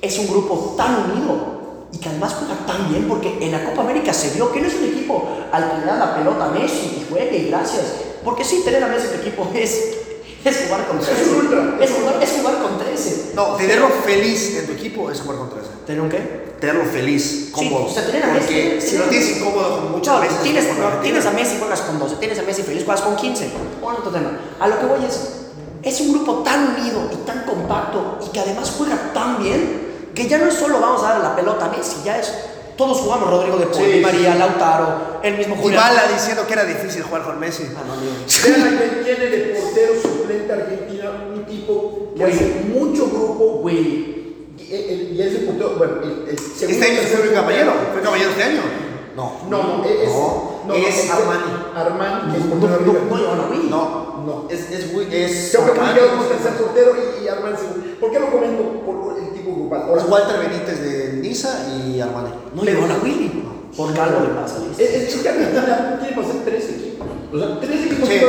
[0.03, 1.61] es un grupo tan unido
[1.93, 4.69] y que además juega tan bien porque en la Copa América se vio que no
[4.69, 7.85] es un equipo al que le da la pelota a Messi y juegue y gracias.
[8.25, 9.81] Porque sí, tener a Messi en tu equipo es,
[10.45, 11.21] es jugar con 13.
[11.23, 11.77] Es un ultra.
[11.81, 13.33] Es jugar, es jugar con 13.
[13.35, 15.69] No, tenerlo feliz en tu equipo es jugar con 13.
[15.87, 16.51] ¿Tener un qué?
[16.61, 17.87] Tenerlo feliz, cómodo.
[17.87, 20.43] o sea, tener a Messi- Porque si lo tienes incómodo como muchas No, veces.
[20.43, 22.17] tienes, con no, tienes a Messi, juegas con 12.
[22.17, 23.51] Tienes a Messi feliz, juegas con 15.
[23.83, 24.39] Bueno, otro tema.
[24.61, 25.21] A lo que voy es,
[25.83, 30.29] es un grupo tan unido y tan compacto y que además juega tan bien que
[30.29, 32.33] ya no es solo vamos a dar la pelota a Messi, ya es.
[32.77, 34.39] Todos jugamos Rodrigo de Paul, Sí, Di María, sí.
[34.39, 34.87] Lautaro,
[35.23, 35.91] el mismo Julián.
[35.93, 37.65] Dybala diciendo que era difícil jugar con Messi.
[37.77, 37.95] Ah, no.
[38.01, 42.33] Vean tiene de portero suplente Argentina, un tipo que Güey.
[42.35, 43.45] hace mucho grupo.
[43.61, 44.21] Güey,
[44.57, 47.73] Y, y- y ese portero, bueno, el, el segundo Este año fue caballero.
[47.73, 48.61] portero- ¿Fue caballero este año?
[49.17, 49.33] No.
[49.51, 51.53] No, no, es, No, no, es no, Armani.
[51.75, 53.63] Armani, que es no, portero no, no, no, no, güey.
[53.69, 54.11] No.
[54.25, 54.47] No.
[54.49, 55.99] Es, es, muy- es Creo que Armani.
[56.11, 57.97] como tercer portero y, y Armani segundo.
[58.01, 58.63] ¿Por qué lo comento?
[58.87, 59.30] Por el.
[59.73, 62.31] Ahora, Es Walter Benítez de Niza y Armani.
[62.55, 63.45] no a Willy.
[63.77, 64.83] Por algo le pasa, ¿viste?
[64.85, 67.07] Es, es que Argentina tiene para hacer tres equipos.
[67.33, 68.09] O sea, tres equipos.
[68.09, 68.21] Sí.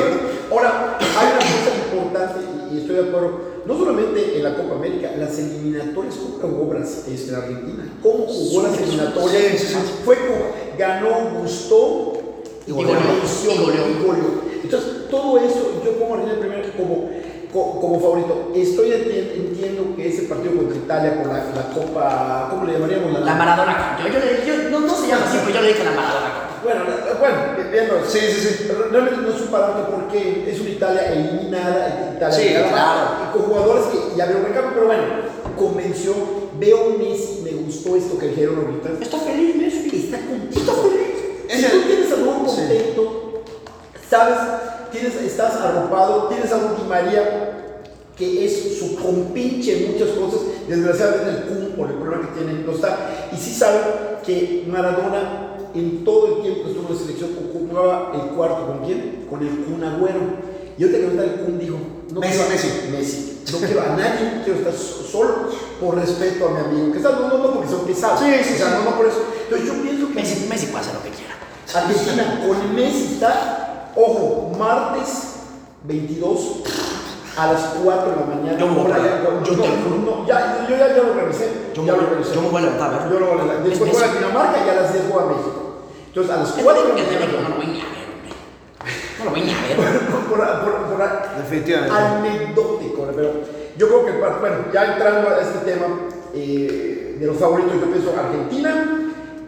[0.52, 2.40] Ahora, hay una cosa importante
[2.72, 3.52] y, estoy de acuerdo.
[3.66, 7.84] No solamente en la Copa América, las eliminatorias, ¿cómo jugó Brasil este, en Argentina?
[8.04, 9.44] ¿Cómo jugó las eliminatorias?
[9.52, 9.78] Sí, sí, sí.
[10.06, 10.46] Fue como,
[10.78, 12.14] ganó, gustó
[12.68, 12.94] Y goleó.
[12.94, 13.88] venció, Y goleó.
[13.88, 14.42] y goleó.
[14.64, 17.10] Entonces, todo eso, yo pongo a Argentina primero como, co-
[17.52, 18.52] como favorito.
[18.56, 23.20] Estoy enti- entiendo que ese partido contra Italia, con la, la Copa, ¿cómo le llamaríamos?
[23.22, 24.06] La Maradona Cup.
[24.08, 26.28] Yo, yo, le- yo- no, no se llama así, pero yo le dije la Maradona
[26.28, 26.64] Cup.
[26.64, 27.38] Bueno, la- bueno,
[27.72, 28.68] viendo Sí, sí, sí.
[28.92, 33.10] Realmente no es un parámetro porque es una Italia eliminada, Italia Sí, eliminada, claro.
[33.30, 35.04] y con jugadores que ya vieron el cambio, pero bueno,
[35.58, 36.14] convenció,
[36.60, 39.04] veo un Messi, me gustó esto que dijeron ahorita.
[39.04, 40.06] Está feliz, Messi.
[40.06, 41.02] Está contento, está feliz.
[41.50, 42.56] Si tú tienes a un Sí.
[42.56, 43.44] contento,
[44.10, 44.38] sabes,
[44.92, 47.58] tienes, estás arropado, tienes a Di María
[48.16, 52.62] que es su compinche en muchas cosas, desgraciadamente el Kun por el problema que tiene
[52.64, 53.82] no está, y sí saben
[54.24, 58.86] que Maradona en todo el tiempo que estuvo en la selección ocupaba el cuarto con
[58.86, 59.26] quién?
[59.30, 60.20] Con el Kun Agüero.
[60.78, 61.78] Y ahorita que el Kun dijo,
[62.14, 62.70] no Messi, quiero a Messi.
[62.92, 65.34] Messi, no quiero a nadie, quiero estar so- solo
[65.80, 68.54] por respeto a mi amigo, que está no, no, no porque son pesados, Sí, sí,
[68.54, 68.74] o sea, sí.
[68.84, 69.24] no, no por eso.
[69.46, 71.34] Entonces yo pienso que Messi, Messi puede hacer lo que quiera.
[71.74, 73.61] Argentina con Messi está,
[73.96, 75.36] ojo, martes
[75.84, 76.40] 22
[77.38, 78.58] a las 4 de la mañana.
[78.58, 81.50] Yo me voy a ya- yo- Yo no, ya, yo ya, ya lo revisé.
[81.74, 82.36] Yo ya me- lo revisé.
[82.36, 83.14] yo me voy a levantar a verlo.
[83.14, 83.64] Yo lo voy a levantar.
[83.70, 84.24] Después Es juega Messi.
[84.26, 85.62] Dinamarca y a las 10 juega México.
[86.08, 87.50] Entonces a las El 4 de la técnico no mañana.
[87.50, 88.32] lo voy a ver, hombre.
[89.18, 90.00] No lo voy a ver.
[90.32, 91.96] Por, por, por, por, Definitivamente.
[91.98, 93.32] anecdótico, pero
[93.78, 95.86] yo creo que, bueno, ya entrando a este tema
[96.34, 99.01] eh, de los favoritos, yo pienso Argentina,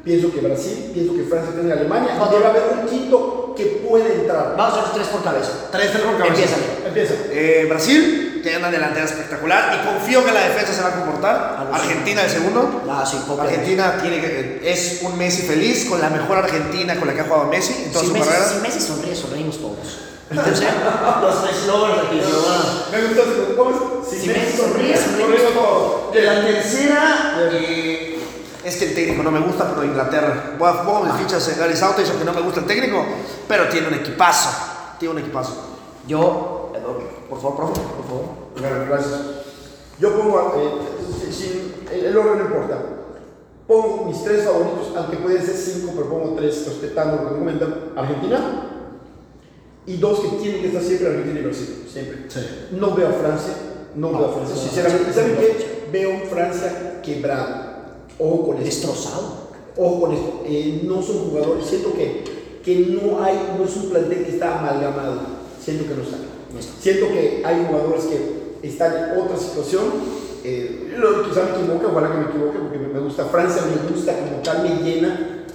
[0.03, 3.65] pienso que Brasil, pienso que Francia, pienso que Alemania, y debe haber un quinto que
[3.87, 4.55] puede entrar.
[4.57, 5.51] Vamos a hacer tres por cabeza.
[5.71, 6.33] Tres, tres por cabeza.
[6.41, 6.55] Empieza.
[6.87, 7.13] Empieza.
[7.31, 11.67] Eh, Brasil tiene una delantera espectacular y confío que la defensa se va a comportar.
[11.71, 12.81] Argentina el segundo.
[12.89, 13.17] Ah, sí.
[13.39, 17.25] Argentina tiene que- es un Messi feliz con la mejor Argentina con la que ha
[17.25, 18.49] jugado Messi en toda Si su Messi, carrera.
[18.49, 19.99] si Messi sonríe, sonreímos todos.
[20.29, 20.67] Entonces,
[21.21, 22.15] Los tres lovers aquí,
[22.91, 24.09] Me gustó, ¿cómo es?
[24.19, 26.09] Si Messi sonríe, sonríe todo.
[26.11, 28.12] De la tercera, eh,
[28.63, 30.55] es que el técnico no me gusta, pero Inglaterra.
[30.57, 33.05] Voy a mis fichas en Gary Southgate, aunque no me gusta el técnico,
[33.47, 34.49] pero tiene un equipazo.
[34.99, 35.77] Tiene un equipazo.
[36.07, 36.79] yo, eh,
[37.29, 38.87] por favor, profe, por favor.
[38.87, 39.21] Gracias.
[39.99, 42.77] Yo pongo, eh, sin, el, orden no importa.
[43.67, 47.39] Pongo mis tres favoritos, aunque pueden ser cinco, pero pongo tres, respetando lo que me
[47.39, 47.75] comentan.
[47.95, 48.69] Argentina
[49.85, 52.27] y dos que tienen que estar siempre Argentina y Brasil, siempre.
[52.71, 53.53] No veo a Francia,
[53.95, 55.13] no, No, veo a Francia, sinceramente.
[55.13, 55.89] ¿Saben qué?
[55.91, 57.72] Veo Francia quebrado.
[58.19, 58.65] Ojo con esto.
[58.65, 59.43] Destrozado.
[59.75, 62.23] Ojo con esto, eh, no son jugadores, siento que,
[62.63, 65.21] que no hay, no es un plantel que está amalgamado,
[65.59, 66.17] siento que no está.
[66.53, 66.73] No está.
[66.79, 69.85] Siento que hay jugadores que están en otra situación,
[70.43, 70.93] eh,
[71.27, 74.61] quizá me equivoque, ojalá que me equivoque, porque me, gusta Francia, me gusta como tal,
[74.61, 75.45] me llena,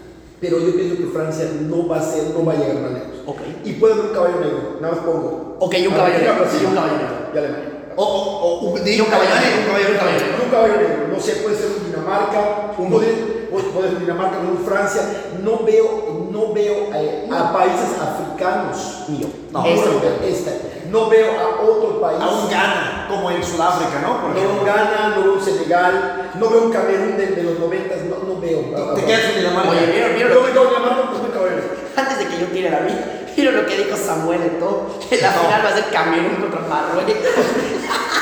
[0.41, 3.19] pero yo pienso que Francia no va a ser, no va a llegar más lejos.
[3.25, 3.39] Ok.
[3.65, 5.57] Y puede haber un caballo negro, nada más pongo.
[5.61, 7.31] Ok, un caballo negro, y un caballo negro.
[7.33, 7.75] Y Alemania.
[7.95, 10.45] O, o, un caballo negro, un caballo negro.
[10.45, 14.65] Un caballo negro, no sé, puede ser un Dinamarca, un puede ser Dinamarca, no un
[14.65, 15.03] Francia.
[15.43, 19.05] No veo, no veo eh, a países africanos.
[19.09, 19.29] Yo.
[19.53, 20.51] No, Este- no, esta.
[20.91, 22.19] No veo a otro país.
[22.21, 24.21] a un Ghana, como en Sudáfrica, ¿no?
[24.23, 27.43] Por No veo un Ghana, no veo un Senegal, no veo un Camerún de, de
[27.43, 28.95] los noventas, no, no veo.
[28.95, 29.71] Te quedas en Dinamarca.
[29.71, 31.71] Oye, ¿vieron, vieron Yo lo me que- quedo en Dinamarca, pues caballo negro.
[31.97, 34.87] Antes de que yo tire la mía, ¿vieron lo que dijo Samuel en todo?
[35.11, 37.15] Que la final va a ser Camerún contra Marruecos.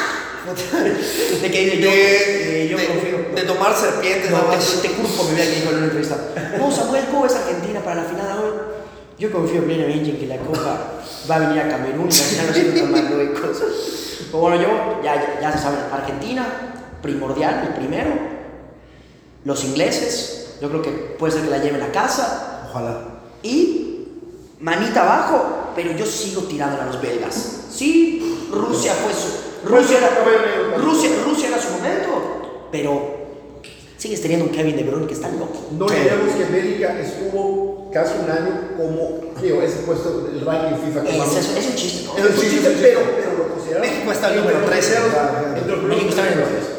[0.54, 3.18] de que De, eh, yo de- confío.
[3.34, 4.82] de tomar serpientes, No, te, más.
[4.82, 6.16] te juro por mi vida que dijo en una entrevista.
[6.58, 8.62] No, Samuel, ¿cómo es Argentina para la final ahora?
[9.18, 10.92] Yo confío plenamente en que la Copa
[11.30, 13.62] va a venir a Camerún y la final Marruecos.
[14.26, 16.46] Pero bueno, yo, ya, ya, ya se saben, Argentina,
[17.02, 18.10] primordial, el primero.
[19.44, 22.64] Los ingleses, yo creo que puede ser que la lleven a casa.
[22.68, 23.20] Ojalá.
[23.42, 24.06] Y
[24.60, 27.52] manita abajo, pero yo sigo tirando a los belgas.
[27.70, 29.45] Sí, Rusia fue su.
[29.66, 33.16] Rusia era, Rusia, Rusia era su momento, pero
[33.96, 35.66] sigues teniendo un Kevin De Bruyne que está loco.
[35.72, 41.00] No olvidemos que América estuvo casi un año como digo, ese puesto del ranking FIFA.
[41.00, 42.18] Como es, es, un chiste, ¿no?
[42.18, 43.88] Es un chiste, es un chiste, pero, pero, lo consideramos.
[43.88, 44.98] México está el número 13.
[45.88, 46.75] México está en el número 13.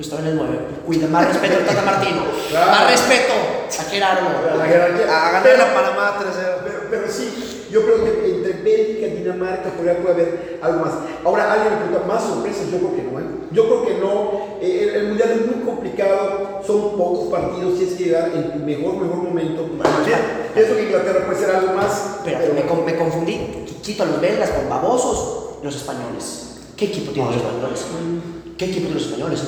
[0.00, 0.58] Usted vale 9.
[0.86, 2.22] Uy, de más respeto al Tata Martino.
[2.52, 3.32] Más respeto
[3.78, 4.28] a Gerardo.
[4.28, 5.04] A Gerardo.
[5.04, 6.58] A la Panamá 3-0.
[6.64, 10.94] Pero, pero, sí, yo creo que entre Bélgica y Dinamarca podría haber algo más.
[11.24, 12.70] Ahora, alguien me pregunta, ¿más sorpresas?
[12.70, 13.18] Yo creo que no.
[13.18, 13.24] ¿eh?
[13.50, 14.58] Yo creo que no.
[14.60, 16.62] Eh, el, Mundial es muy complicado.
[16.64, 19.68] Son pocos partidos si es que llegar en tu mejor, mejor momento.
[20.54, 22.20] Pienso que Inglaterra puede ser algo más.
[22.24, 23.66] Pero, me, con, me confundí.
[23.82, 26.60] Quito a los belgas con babosos y los españoles.
[26.76, 27.86] ¿Qué equipo tienen los españoles?
[28.56, 29.42] ¿Qué equipo tienen los españoles?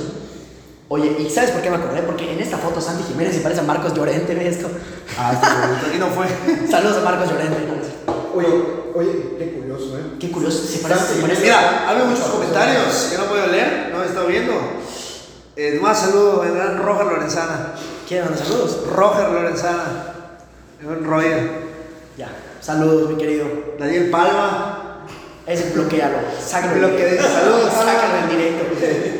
[0.93, 2.03] Oye, ¿y sabes por qué me acordé?
[2.03, 4.69] Porque en esta foto Santi Jiménez se parece a Marcos Llorente, ¿ves esto?
[5.17, 5.47] Ah, este
[5.87, 6.27] aquí no fue.
[6.69, 7.59] Saludos a Marcos Llorente.
[8.35, 8.49] Oye,
[8.97, 10.03] oye, qué curioso, ¿eh?
[10.19, 13.91] Qué curioso, se parece, se parece- Mira, ha habido muchos comentarios que no puedo leer,
[13.93, 14.53] no he estado viendo.
[15.55, 17.75] Eh, más saludo al gran Roger Lorenzana.
[18.09, 18.81] ¿Quieren mandar saludos?
[18.93, 19.85] Roger Lorenzana.
[20.83, 21.51] El Roger.
[22.19, 22.31] Ya,
[22.61, 23.47] saludos, mi querido.
[23.79, 25.07] Daniel Palma.
[25.47, 26.73] Ese bloquealo, sácalo.
[26.75, 27.29] en Bloquea, directo.
[27.29, 27.73] saludos.
[27.73, 29.20] sácalo en directo.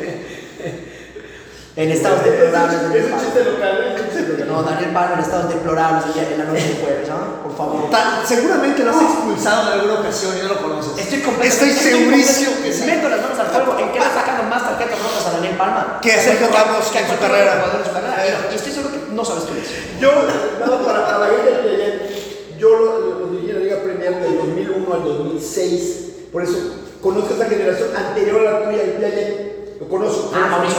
[1.75, 2.81] en estados deplorables.
[2.93, 3.95] Es un chiste local, ¿eh?
[3.95, 4.47] Es un chiste local.
[4.47, 7.43] No, Daniel Palma en estados deplorables de la noche de jueves, ¿no?
[7.47, 7.89] Por favor.
[7.89, 10.97] Ta- seguramente lo has expulsado en alguna ocasión y no lo conoces.
[10.99, 11.47] Estoy completo.
[11.47, 12.83] Estoy segurísimo que sí.
[12.85, 15.99] Meto las manos al fuego en que le sacando más tarjetas rojas a Daniel Palma.
[16.01, 17.53] Que a Sergio Ramos en su carrera.
[17.55, 18.47] en carrera.
[18.51, 19.99] Y- estoy seguro que no sabes quién es.
[20.01, 20.11] Yo,
[20.59, 25.03] nada para, la gente que yo lo, dirigí en la Liga Premier del 2001 al
[25.03, 26.57] 2006, por eso
[27.01, 29.50] conozco esa generación anterior a la tuya, el Piaget,
[29.81, 30.31] lo conozco.
[30.33, 30.77] Ah, Mauricio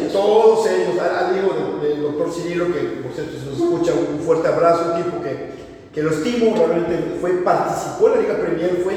[0.00, 0.12] ellos.
[0.12, 4.20] Todos ellos, al hijo del, del doctor Cirilo, que por cierto, si nos escucha, un
[4.20, 5.50] fuerte abrazo, un tipo que,
[5.94, 8.94] que lo estimo, realmente fue, participó en la Liga Premier, fue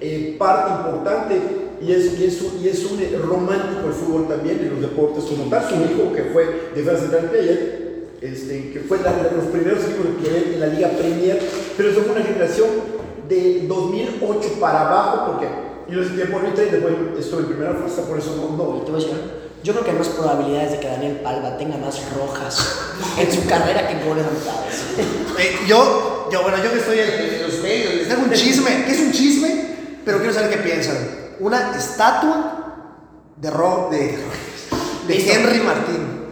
[0.00, 1.40] eh, parte importante
[1.82, 4.80] y es, y, es un, y es un eh, romántico el fútbol también, en los
[4.80, 5.62] deportes como tal.
[5.68, 7.82] Su hijo, que fue defensa central Player,
[8.22, 11.40] este, que fue la- los primeros equipos de Player en la Liga Premier,
[11.76, 12.68] pero eso fue una generación
[13.28, 15.46] de 2008 para abajo, porque
[15.88, 18.78] yo en ese tiempo no entré, después estuve en primera fuerza, por eso no, no,
[18.78, 19.20] Y te voy a decir,
[19.62, 22.78] yo creo que hay más probabilidades de que Daniel Palma tenga más rojas
[23.18, 24.74] en su carrera que goles anotados.
[25.38, 28.84] Eh, yo, yo, bueno, yo que estoy en, los medios, les traigo un chisme.
[28.84, 29.76] ¿Qué es un chisme?
[30.04, 30.96] Pero quiero saber qué piensan.
[31.40, 32.86] Una estatua
[33.36, 34.18] de Ro, de,
[35.08, 35.32] de Listo.
[35.32, 36.22] Henry Martín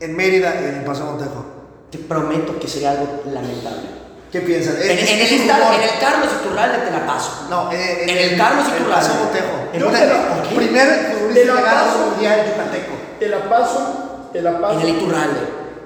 [0.00, 1.44] en Mérida, en el Paso Montejo.
[1.90, 4.00] Te prometo que sería algo lamentable.
[4.30, 4.76] ¿Qué piensan?
[4.80, 5.74] En, en el, rumor.
[5.74, 7.46] en el Carlos Iturralde te la paso.
[7.50, 9.08] No, eh, En el Carlos en el Iturralde.
[9.08, 12.92] Paso Una- el- primer futbolista que gana un mundial yucateco.
[13.18, 14.74] te la paso, te la paso.
[14.74, 15.40] En el Iturralde.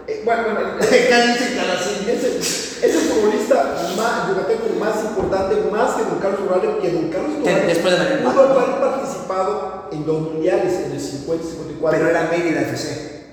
[0.07, 3.55] Eh, bueno, bueno, es el, el futbolista
[3.97, 8.05] más, yucateco más importante, más que Don Carlos Urralde, que Don Carlos Urralde después de
[8.19, 11.99] pudo haber participado en dos mundiales, en el 50 y 54.
[11.99, 13.24] Pero era Mérida FC.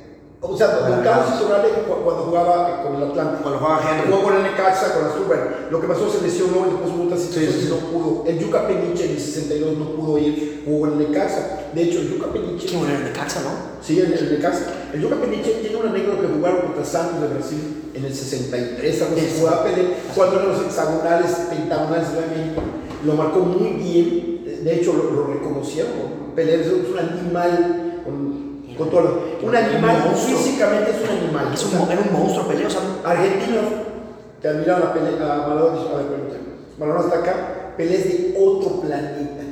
[0.43, 3.41] O sea, Bueno, Carlos cu- cuando jugaba con el Atlántico.
[3.43, 4.11] Cuando jugaba Henry.
[4.11, 5.39] Jugó con el Necaxa, con Asturban.
[5.69, 8.23] Lo que pasó se lesionó y después hubo otra situación Sí, sí, y no pudo.
[8.25, 11.69] El Yuca Peniche en el 62 no pudo ir, jugó en el Necaxa.
[11.73, 12.65] De hecho, el Yuca Peniche.
[12.67, 13.49] Qué bueno el Necaxa, ¿no?
[13.85, 14.65] Sí, el, el Necaxa.
[14.93, 19.01] El Yuca Peniche tiene una anécdota que jugaron contra Santos de Brasil en el 63,
[19.03, 19.65] algo así, jugaba
[20.15, 22.61] cuando eran los hexagonales, pentagonales de México.
[23.05, 26.31] Lo marcó muy bien, de hecho lo, lo reconocieron.
[26.35, 27.90] Pelé es un animal,
[29.41, 31.53] Un animal, físicamente es un animal.
[31.53, 33.65] Es un, era un monstruo peleo, o sea, Argentinos
[34.41, 36.43] te admiraban a Pelé, a Maradona, a ver, permítame.
[36.79, 39.43] Maradona está acá, Pelé es de otro planeta.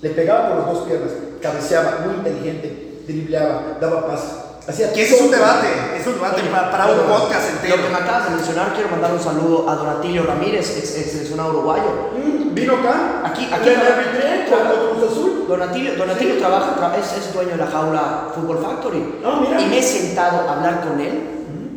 [0.00, 1.10] Le pegaba con las dos piernas,
[1.42, 4.47] cabeceaba, muy inteligente, dribleaba, daba pases.
[4.68, 5.66] Que ese es un debate,
[5.98, 7.88] es un debate para, para un podcast Lo que entero.
[7.90, 12.10] me acabas de mencionar, quiero mandar un saludo a Donatilio Ramírez, ex, ex seleccionado uruguayo.
[12.14, 15.44] Mm, Vino acá, Aquí- aquí- arbitré contra Cruz Azul.
[15.48, 19.20] Donatilio, Donatilio trabaja, tra- es, es dueño de la jaula Football Factory.
[19.24, 19.58] Ah, mira.
[19.62, 21.18] Y me he sentado a hablar con él,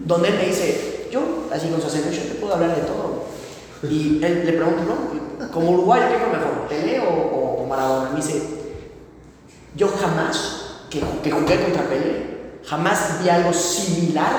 [0.05, 1.21] donde él me dice, yo,
[1.53, 3.23] así con su acento, yo te puedo hablar de todo.
[3.89, 5.47] Y él le pregunto, ¿no?
[5.51, 7.09] Como uruguayo, ¿qué fue mejor, Pelé o,
[7.63, 8.09] o- Maradona?
[8.09, 8.41] Me dice,
[9.75, 12.30] yo jamás, que, que jugué contra Pelé,
[12.71, 14.31] jamás vi algo similar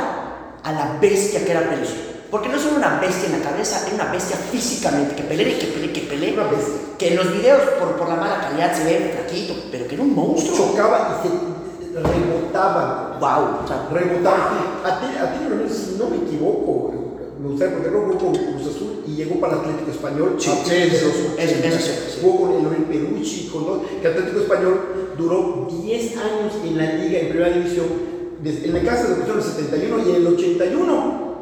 [0.64, 1.86] a la bestia que era Pelé.
[2.30, 5.58] Porque no es solo una bestia en la cabeza, era una bestia físicamente, que Pelé,
[5.58, 6.32] que Pelé, que Pelé.
[6.32, 6.74] Una bestia.
[6.98, 10.02] Que en los videos, por, por la mala calidad, se ve flaquito, pero que era
[10.02, 10.56] un monstruo.
[10.56, 13.18] Chocaba y se rebotaba.
[13.20, 14.50] Wow, o sea, Rebotaba.
[14.82, 16.94] A ti, a ti, si no me equivoco,
[17.38, 20.36] me gustaría porque luego jugó con Cruz Azul y llegó para el Atlético Español.
[20.38, 21.68] Sí, a sí, fines de sí, los eso- 80.
[21.68, 22.18] eso sí, sí.
[22.22, 24.80] Jugó con el Perucci, con dos, que Atlético Español
[25.18, 28.11] duró 10 años en la liga, en primera división.
[28.45, 31.32] En el caso de en el 71 y en el 81.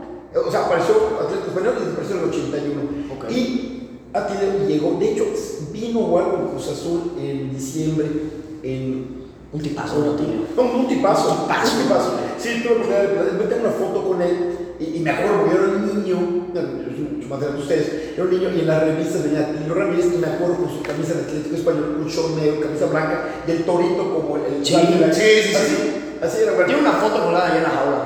[0.46, 2.80] O sea, apareció Atlético Español y desapareció en el 81.
[3.14, 3.30] Ok.
[3.30, 3.88] Y
[4.28, 5.24] tenido, llegó, de hecho,
[5.72, 8.06] vino algo en Cruz Azul en diciembre
[8.62, 9.20] en
[9.52, 10.26] Un tipazo, no tío.
[10.56, 11.30] no, un tipazo.
[11.32, 11.76] Un tipazo.
[11.76, 12.10] Un tipazo.
[12.38, 15.64] Sí, tuve oportunidad de tengo una foto con él y, y me acuerdo que yo
[15.64, 16.16] era un niño,
[16.52, 19.24] bueno, yo soy mucho más grande que ustedes, era un niño y en las revistas
[19.24, 22.60] venía Tilio Ramírez y me acuerdo con su camisa de Atlético Español, un short negro,
[22.60, 24.74] camisa blanca y el torito como el- sí,
[25.12, 25.76] sí, sí.
[26.22, 26.66] Así, era bueno.
[26.66, 28.00] Tiene una foto colgada allá en la jaula.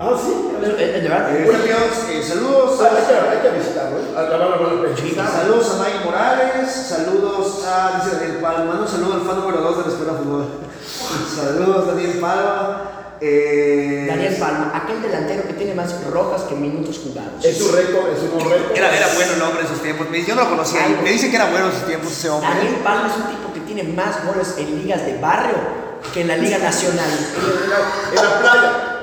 [0.00, 0.32] Ah, sí.
[0.62, 1.30] Es- de verdad.
[1.36, 2.80] Eh, amigos, eh, saludos.
[2.80, 4.16] Ah, hay, que, hay que visitarlo, ¿eh?
[4.16, 4.96] A la bala, bala, bala.
[4.96, 9.60] Sí, Saludos a Mike Morales, saludos a dice Daniel Palma, un saludo al fan número
[9.60, 10.44] 2 de la Escuela de Fútbol.
[11.36, 12.82] Saludos Daniel Palma.
[13.22, 17.44] Eh, Daniel Palma, aquel delantero que tiene más rojas que minutos jugados.
[17.44, 18.74] Es un récord, es un récord.
[18.74, 20.06] Era, era bueno el hombre en sus tiempos.
[20.26, 20.84] Yo no lo conocía.
[20.86, 22.48] Ay, Me dicen que era bueno en sus tiempos ese hombre.
[22.48, 26.28] Daniel Palma es un tipo que tiene más goles en ligas de barrio que en
[26.28, 27.10] la Liga Nacional.
[27.36, 27.76] En la,
[28.08, 29.00] en la playa.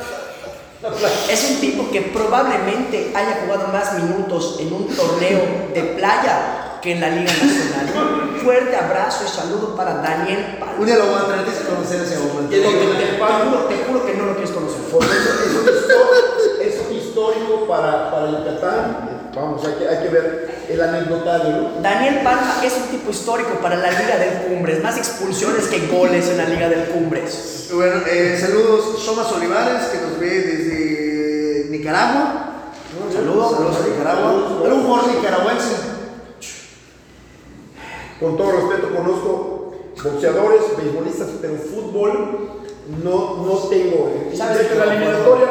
[0.82, 1.16] La playa.
[1.30, 6.94] Es un tipo que probablemente haya jugado más minutos en un torneo de playa que
[6.94, 8.38] en la Liga Nacional.
[8.44, 10.76] Fuerte abrazo y saludo para Daniel Palma.
[10.80, 12.48] Un día lo voy a que conocer a ese hombre.
[12.48, 14.78] Te, juro, te juro que no lo quieres conocer.
[14.88, 15.02] Eso
[15.44, 19.17] es un, histórico, es un histórico para, para Yucatán.
[19.38, 21.82] Vamos, hay que, hay que ver el anecdotario, ¿no?
[21.82, 24.82] Daniel Palma es un tipo histórico para la Liga del Cumbres.
[24.82, 27.70] Más expulsiones que goles en la Liga del Cumbres.
[27.72, 32.72] Bueno, eh, saludos Somas Olivares, que nos ve desde Nicaragua.
[33.14, 33.52] Saludos.
[33.52, 34.30] Saludos a Nicaragua.
[34.66, 35.76] Algún jugador nicaragüense.
[38.20, 39.74] Con todo respeto, conozco
[40.04, 42.64] boxeadores, beisbolistas, pero fútbol
[43.04, 44.32] no, no tengo.
[44.34, 45.48] ¿Sabes en la eliminatoria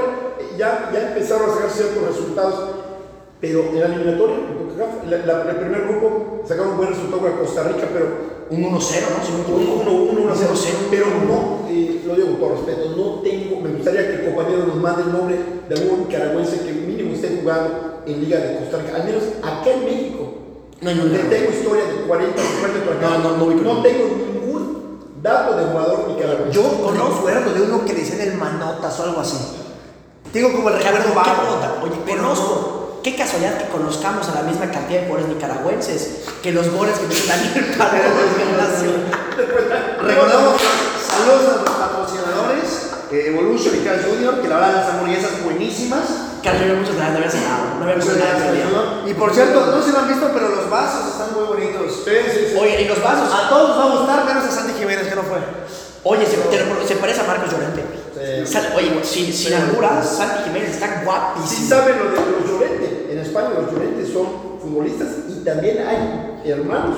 [0.56, 2.75] ya, ya empezaron a sacar ciertos resultados,
[3.40, 4.36] pero en la eliminatoria,
[5.08, 8.78] el primer grupo sacaron un buen resultado para Costa Rica, pero Un 1-0, ¿no?
[8.78, 9.90] Si no Un equivoco.
[9.90, 10.70] 1 1 1 0 1-0.
[10.90, 14.66] pero no, eh, lo digo con todo respeto, no tengo, me gustaría que el compañero
[14.66, 15.36] nos mande el nombre
[15.68, 19.70] de algún nicaragüense que mínimo esté jugando en Liga de Costa Rica, al menos acá
[19.72, 20.22] en México.
[20.80, 23.08] No hay Le ningún tengo historia de 40, 50 por acá.
[23.18, 23.82] No, no, no no ninguno.
[23.82, 26.52] tengo ningún dato de jugador nicaragüense.
[26.54, 29.38] Yo conozco de uno que le decían el manotas o algo así.
[30.32, 31.42] Tengo como el recuerdo ¿Qué vago.
[31.50, 31.82] nota?
[31.82, 32.75] Oye, conozco.
[33.06, 37.06] Qué casualidad que conozcamos a la misma cantidad de jugadores nicaragüenses que los goles que
[37.06, 38.98] tiene Daniel Palma en la nación.
[40.02, 40.58] Recordamos,
[41.06, 42.66] saludos a los patrocinadores,
[43.12, 46.02] eh, Evolution y Carl Jr., que la verdad las hamburguesas buenísimas.
[46.42, 47.62] Carlos, yo muchas gracias de haber cenado.
[47.78, 49.02] No había comido nada.
[49.06, 52.02] Y por cierto, no se lo han visto, pero los vasos están muy bonitos.
[52.04, 52.58] Sí, sí, sí.
[52.58, 53.30] Oye, y los vasos.
[53.32, 55.38] A todos nos va a gustar, menos a Santi Jiménez, que no fue.
[56.02, 57.84] Oye, se, te se parece a Marcos Llorente.
[58.46, 58.58] Sí.
[58.74, 61.68] Oye, sin, sin alburas, Santi Jiménez está Sí guapísimo.
[61.68, 62.65] saben lo de los Llorente.
[63.38, 64.26] España los Llorente son
[64.60, 66.96] futbolistas y también hay hermanos,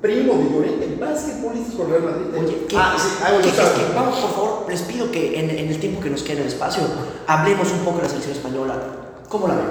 [0.00, 2.26] primos de Llorente, basquetbolistas con Real Madrid.
[2.38, 5.68] Oye, ¿qué, Ah, sí, algo qué- qué- vamos, por favor, les pido que en, en
[5.68, 6.82] el tiempo que nos queda en el espacio,
[7.26, 8.74] hablemos un poco de la selección española.
[9.28, 9.64] ¿Cómo la ven?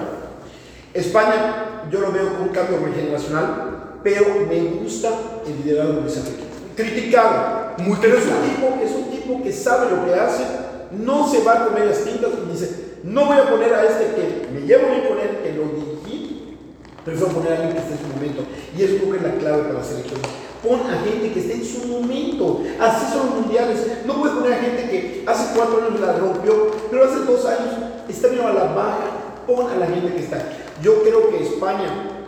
[0.94, 5.10] España, yo lo veo como un cambio generacional, pero me gusta
[5.46, 6.44] el liderazgo de Luis Enrique.
[6.76, 10.44] Criticado, Muy pero es un, tipo, es un tipo que sabe lo que hace,
[10.92, 14.16] no se va a comer las tintas y dice, no voy a poner a este
[14.16, 16.58] que me llevo bien con él, que lo dirigí,
[17.06, 18.44] prefiero poner a alguien que esté en su momento.
[18.78, 20.20] Y eso creo que es la clave para la selección.
[20.62, 22.64] Pon a gente que esté en su momento.
[22.80, 23.80] Así son los mundiales.
[24.06, 27.76] No puedes poner a gente que hace cuatro años la rompió, pero hace dos años
[28.10, 29.00] está viendo a la baja.
[29.48, 30.44] Pon a la gente que está.
[30.84, 32.26] Yo creo que España,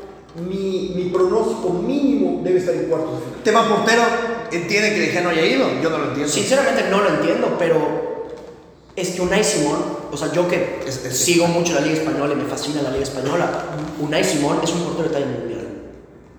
[0.48, 3.44] mi, mi pronóstico mínimo debe estar en cuartos de final.
[3.44, 4.04] Tema portero,
[4.50, 5.68] entiende que De no haya ido.
[5.84, 6.32] Yo no lo entiendo.
[6.32, 8.30] Sinceramente no lo entiendo, pero
[8.96, 12.34] es que Unai Simón, o sea, yo que Es- es- sigo mucho la Liga Española
[12.34, 13.47] y me fascina la Liga Española,
[13.99, 15.68] Unai Simón es un portero de talla mundial.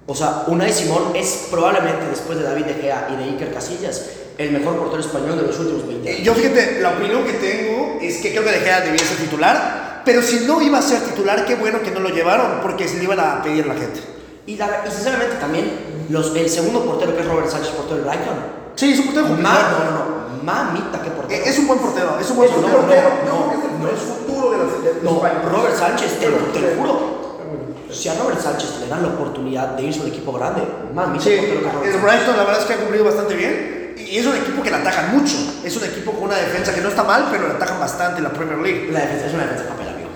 [0.06, 4.06] O sea, Unai Simón es probablemente después de David De Gea y de Iker Casillas
[4.38, 6.24] el mejor portero español de los últimos 20 Eh, años.
[6.26, 10.02] Yo fíjate, la opinión que tengo es que creo que De Gea debía ser titular,
[10.04, 12.96] pero si no iba a ser titular, qué bueno que no lo llevaron, porque se
[12.98, 14.00] le iban a pedir la gente.
[14.46, 15.70] Y, la- y sinceramente también
[16.08, 18.59] los, el segundo portero que es Robert Sánchez, portero del Brighton.
[18.76, 19.52] Sí, es un portero cumplidor.
[19.54, 19.90] no, no,
[20.36, 21.42] no, mamita, qué portero.
[21.42, 23.08] Eh, Es un buen portero, es un buen Es no, portero.
[23.26, 23.88] no, que es el- no.
[23.88, 25.50] el futuro de la de No.
[25.50, 27.20] Robert Sánchez, te, lo- lo juro.
[27.90, 30.62] Si a Robert Sánchez le dan la oportunidad de irse a un equipo grande,
[30.94, 31.36] mamita, Sí, que
[31.88, 32.00] es el.
[32.00, 33.94] Brighton la verdad es que ha cumplido bastante bien.
[33.98, 35.34] Y es un equipo que le atacan mucho.
[35.64, 38.24] Es un equipo con una defensa que no está mal, pero le atacan bastante en
[38.24, 38.88] la Premier League.
[38.92, 40.08] La defensa es una defensa de papel, amigo.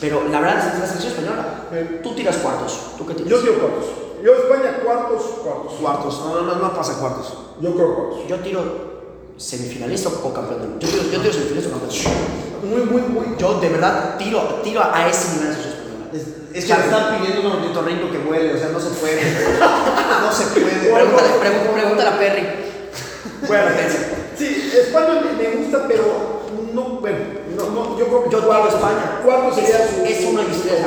[0.00, 1.44] Pero la verdad es la selección española.
[1.72, 2.00] Eh.
[2.02, 2.94] Tú tiras cuartos.
[2.96, 3.30] ¿Tú qué tiras?
[3.30, 3.86] Yo digo cuartos.
[4.22, 5.72] Yo España cuartos, cuartos.
[5.80, 7.38] Cuartos, no, no, no pasa cuartos.
[7.60, 8.28] Yo creo cuartos.
[8.28, 8.94] Yo tiro
[9.36, 10.86] semifinalista o campeón del mundo.
[10.86, 12.64] Yo tiro, yo tiro semifinalista o campeón del mundo.
[12.64, 13.36] Muy, muy, muy.
[13.38, 16.18] Yo de verdad tiro, tiro a ese nivel de.
[16.18, 19.20] Es, es que están pidiendo un ornitorrinco que vuele, o sea, no se puede.
[20.24, 20.90] No se puede.
[20.92, 21.28] Pregúntale,
[21.74, 22.46] pregúntale a Perry.
[23.46, 23.64] Bueno,
[24.38, 26.04] sí, España me, me gusta, pero
[26.72, 27.18] no, bueno,
[27.56, 29.20] no, no, yo creo que Yo tiro cuartos, España.
[29.22, 30.04] Cuartos sería Es- su.
[30.04, 30.80] Es uno de mis tres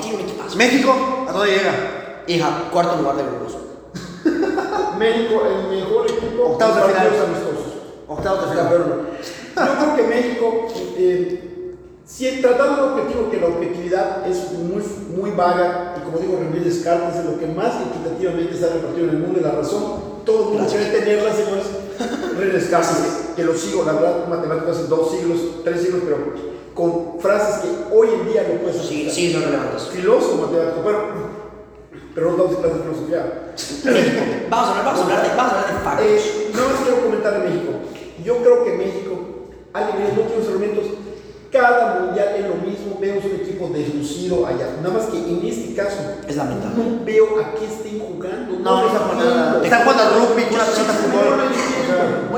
[0.00, 0.56] tiene un equipazo.
[0.56, 1.74] México, ¿a dónde llega?
[2.26, 3.56] Hija, cuarto lugar de grupos.
[4.96, 7.06] México, el mejor equipo Octavos de final.
[7.06, 7.72] amistosos.
[8.08, 8.68] Octavos de final.
[9.54, 10.66] Yo creo que México,
[10.96, 11.74] eh,
[12.04, 14.82] si tratando un objetivo que la objetividad es muy,
[15.16, 19.08] muy vaga, y como digo, René Descartes es lo que más equitativamente se ha repartido
[19.08, 19.82] en el mundo y la razón,
[20.24, 21.64] todo el mundo quiere tenerla, señores.
[22.38, 22.98] René Descartes,
[23.36, 26.16] que lo sigo, la verdad, matemáticos hace dos siglos, tres siglos, pero
[26.74, 29.14] con frases que hoy en día no puedes Sí, aplicar.
[29.14, 29.82] sí, son relevantes.
[29.92, 30.98] Filósofo matemático, bueno,
[32.14, 33.52] pero no damos clases de filosofía.
[33.84, 34.22] México.
[34.50, 36.06] Vamos a hablar, vamos a hablar de, vamos a hablar de factos.
[36.06, 37.72] Eh, no más quiero comentar de México.
[38.24, 39.12] Yo creo que México,
[39.72, 40.84] alegría, no tiene elementos.
[41.50, 42.98] Cada mundial es lo mismo.
[43.00, 44.76] Vemos un equipo deslucido allá.
[44.82, 46.82] Nada más que en este caso, Es lamentable.
[46.82, 48.58] no veo a qué estén jugando.
[48.58, 49.62] No, no lo está jugando.
[49.62, 52.32] Están jugando al rugby, una sí, fútbol.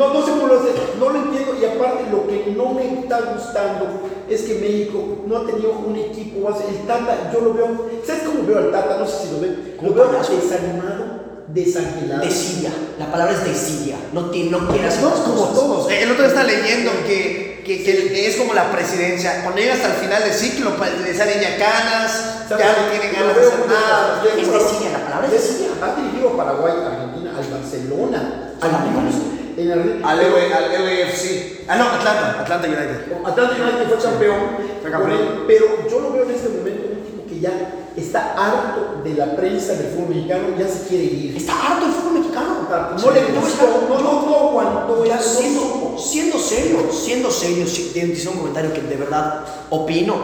[0.00, 0.20] No lo entiendo.
[0.20, 0.70] No sé, cómo lo hace.
[0.98, 1.56] No lo entiendo.
[1.60, 5.96] Y aparte, lo que no me está gustando es que México no ha tenido un
[5.96, 6.64] equipo base.
[6.68, 7.88] El Tata, yo lo veo.
[8.06, 8.96] ¿Sabes cómo veo al Tata?
[8.98, 9.76] No sé si lo ven.
[9.82, 10.32] Lo veo payaso.
[10.36, 11.04] desanimado,
[11.48, 12.22] desangelado.
[12.24, 12.70] Desidia.
[12.98, 13.96] La palabra es desidia.
[14.12, 15.54] No, tiene, no quiere hacer No, las como cosas.
[15.54, 15.90] todos.
[15.90, 19.42] Eh, El otro está leyendo que, que, que es como la presidencia.
[19.42, 23.12] Cuando llega hasta el final del ciclo, pa- le salen ya canas, ya no tienen
[23.12, 24.22] ganas de hacer nada.
[24.38, 25.68] Es desidia, la palabra es desidia.
[25.82, 29.39] Ha dirigido a Paraguay, Argentina, al Barcelona, al Solamente.
[29.60, 30.08] En Argentina.
[30.08, 31.64] Al, EVFC.
[31.68, 32.40] Ah, no, Atlanta.
[32.40, 33.12] Atlanta United.
[33.24, 34.40] Atlanta United fue campeón,
[34.80, 35.44] Fue campeón.
[35.46, 37.52] pero yo lo veo en este momento un tipo que ya
[37.96, 41.36] está harto de la prensa del fútbol mexicano, ya se quiere ir.
[41.36, 42.56] Está harto el fútbol mexicano.
[42.70, 48.36] No le gustó, no, no, no aguantó Ya siendo, siendo serio, siendo serio, dice un
[48.36, 50.14] comentario que de verdad opino,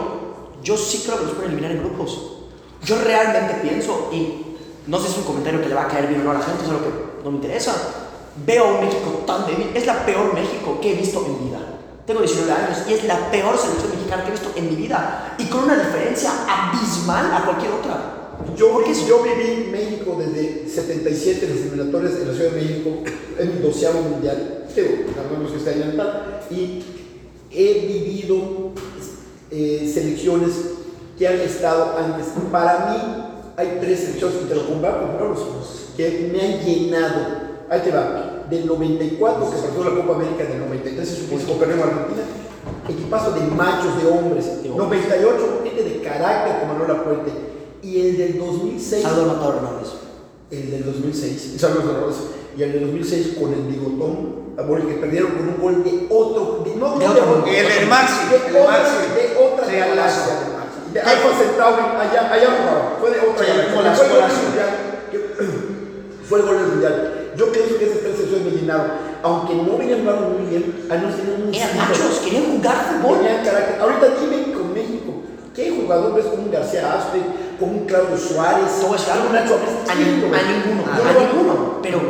[0.63, 2.37] yo sí creo que los pueden eliminar en grupos.
[2.83, 4.55] Yo realmente pienso, y
[4.87, 6.35] no sé si es un comentario que le va a caer bien o no a
[6.35, 8.06] la gente, es algo que no me interesa.
[8.45, 11.59] Veo un México tan débil, es la peor México que he visto en mi vida.
[12.05, 15.35] Tengo 19 años y es la peor selección mexicana que he visto en mi vida.
[15.37, 18.13] Y con una diferencia abismal a cualquier otra.
[18.55, 22.89] Yo, es- yo viví México desde 77, las eliminatorias en la Ciudad de México,
[23.39, 26.83] en mi doceavo mundial, pero sabemos que está tal, y
[27.51, 28.71] he vivido
[29.51, 30.51] eh, selecciones
[31.17, 32.27] que han estado antes.
[32.51, 33.23] Para mí
[33.57, 35.07] hay tres selecciones, y te lo comparto,
[35.97, 37.46] que me han llenado.
[37.69, 41.59] Ahí te va, del 94 que partió la Copa América, del 93 es un equipo
[41.59, 42.23] perdemos Argentina,
[42.87, 45.01] equipazo de machos, de hombres, De hombres.
[45.07, 47.31] 98 gente de carácter como Manuela Puente,
[47.83, 49.89] y el del 2006 Salvador Matador Hernández.
[50.51, 52.15] el del 2006, Saludos Dolores,
[52.57, 56.63] y el del 2006 con el bigotón, amor, que perdieron con un gol de otro,
[56.63, 58.95] de, no, De no otro, de, el del Maxi, de el otra, Maxi.
[59.13, 60.93] de otra galaxia de Maxi.
[60.93, 64.65] De Alfa Centauri, allá, allá jugaba, fue de otra Sí, galaxia,
[66.29, 70.01] fue el gol del mundial, Yo pienso que esas tres secciones llenaron, aunque no venían
[70.01, 73.19] jugando muy bien, al menos tenían un Eran machos, querían jugar fútbol.
[73.19, 73.79] Tenían carácter.
[73.79, 75.13] Ahorita dime con México,
[75.53, 77.21] ¿qué jugador ves con un García Aspe,
[77.59, 82.01] con un Claudio Suárez, con un Nacho a, ninguno, a ninguno, pero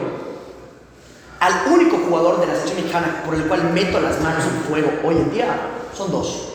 [1.41, 4.91] al único jugador de la selección mexicana por el cual meto las manos en fuego
[5.03, 5.47] hoy en día
[5.93, 6.53] son dos,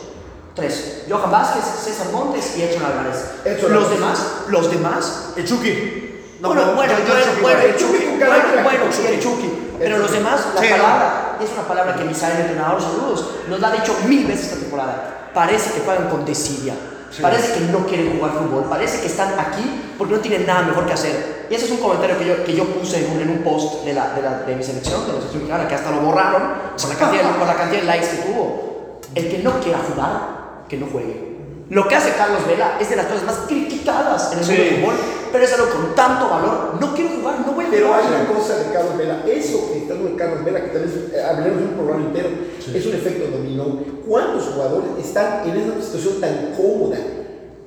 [0.55, 3.23] tres, Johan Vázquez, César Montes y Edson Álvarez.
[3.45, 3.99] Edson los Álvarez.
[3.99, 6.02] demás, los demás, El Chucky.
[6.43, 8.63] No, bueno, no, bueno, yo- yo bueno, Chucky, bueno, el Chucky, bueno, carácter.
[8.63, 12.41] bueno, sí, el Chucky, pero los demás, la Sí, palabra es una palabra que Misael,
[12.41, 15.29] entrenador, saludos, nos la ha dicho mil veces esta temporada.
[15.33, 16.73] Parece que juegan con desidia.
[17.21, 20.85] Parece que no quieren jugar fútbol, parece que están aquí porque no tienen nada mejor
[20.85, 21.45] que hacer.
[21.49, 23.85] Y ese es un comentario que yo, que yo puse en un, en un post
[23.85, 26.41] de, la, de, la, de mi selección, de la selección mexicana, que hasta lo borraron
[26.77, 28.99] por la, cantidad, por la cantidad de likes que tuvo.
[29.15, 31.32] El que no quiera jugar, que no juegue.
[31.69, 34.69] Lo que hace Carlos Vela es de las cosas más criticadas en el mundo Sí.
[34.69, 34.95] del fútbol,
[35.31, 36.75] pero es algo con tanto valor.
[36.79, 39.79] No quiero jugar, no voy a Pero hay una cosa de Carlos Vela, eso que
[39.79, 42.29] está de Carlos Vela, que tal vez eh, hablaremos de un programa entero,
[42.73, 43.79] es un efecto dominó.
[44.07, 46.97] ¿Cuántos jugadores están en esa situación tan cómoda?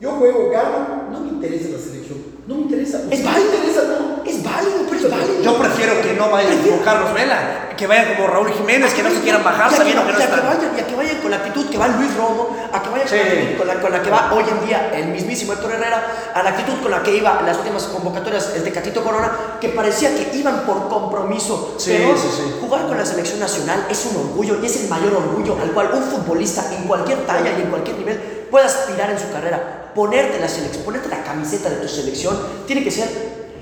[0.01, 2.16] Yo juego, gano, no me interesa la selección,
[2.47, 3.01] no me interesa.
[3.11, 3.51] Es no válido.
[3.51, 4.25] me interesa, no.
[4.31, 5.43] Es válido, pero es válido.
[5.43, 9.11] Yo prefiero que no vayan como Carlos Vela, que vayan como Raúl Jiménez, que no
[9.11, 10.47] se quieran bajar Y a sabiendo que no y a que están.
[10.47, 13.09] vayan, y a que vayan con la actitud que va Luis Romo, a que vayan
[13.09, 13.53] con, Sí.
[13.53, 16.43] la con, la, con la que va hoy en día el mismísimo Héctor Herrera, a
[16.43, 19.31] la actitud con la que iba en las últimas convocatorias el Tecatito Corona,
[19.61, 21.75] que parecía que iban por compromiso.
[21.79, 22.43] Sí, pero sí, sí.
[22.61, 25.91] jugar con la selección nacional es un orgullo y es el mayor orgullo al cual
[25.95, 29.93] un futbolista en cualquier talla y en cualquier nivel puede aspirar en su carrera.
[29.95, 32.37] Ponerte la selección, ponerte la camiseta de tu selección,
[32.67, 33.09] tiene que ser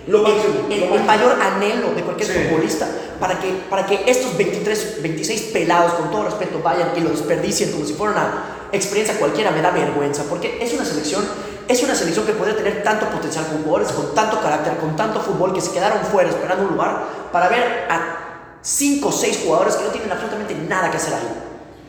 [0.07, 2.39] Lo el- máximo, el, lo el mayor anhelo de cualquier Sí.
[2.49, 2.87] futbolista
[3.21, 7.71] para que, para que estos 23, 26 pelados, con todo respeto, vayan y lo desperdicien
[7.73, 11.25] como si fuera una experiencia cualquiera, me da vergüenza, porque es una selección,
[11.69, 15.21] es una selección que podría tener tanto potencial con jugadores, con tanto carácter, con tanto
[15.21, 19.77] fútbol, que se quedaron fuera esperando un lugar para ver a 5 o 6 jugadores
[19.77, 21.44] que no tienen absolutamente nada que hacer ahí.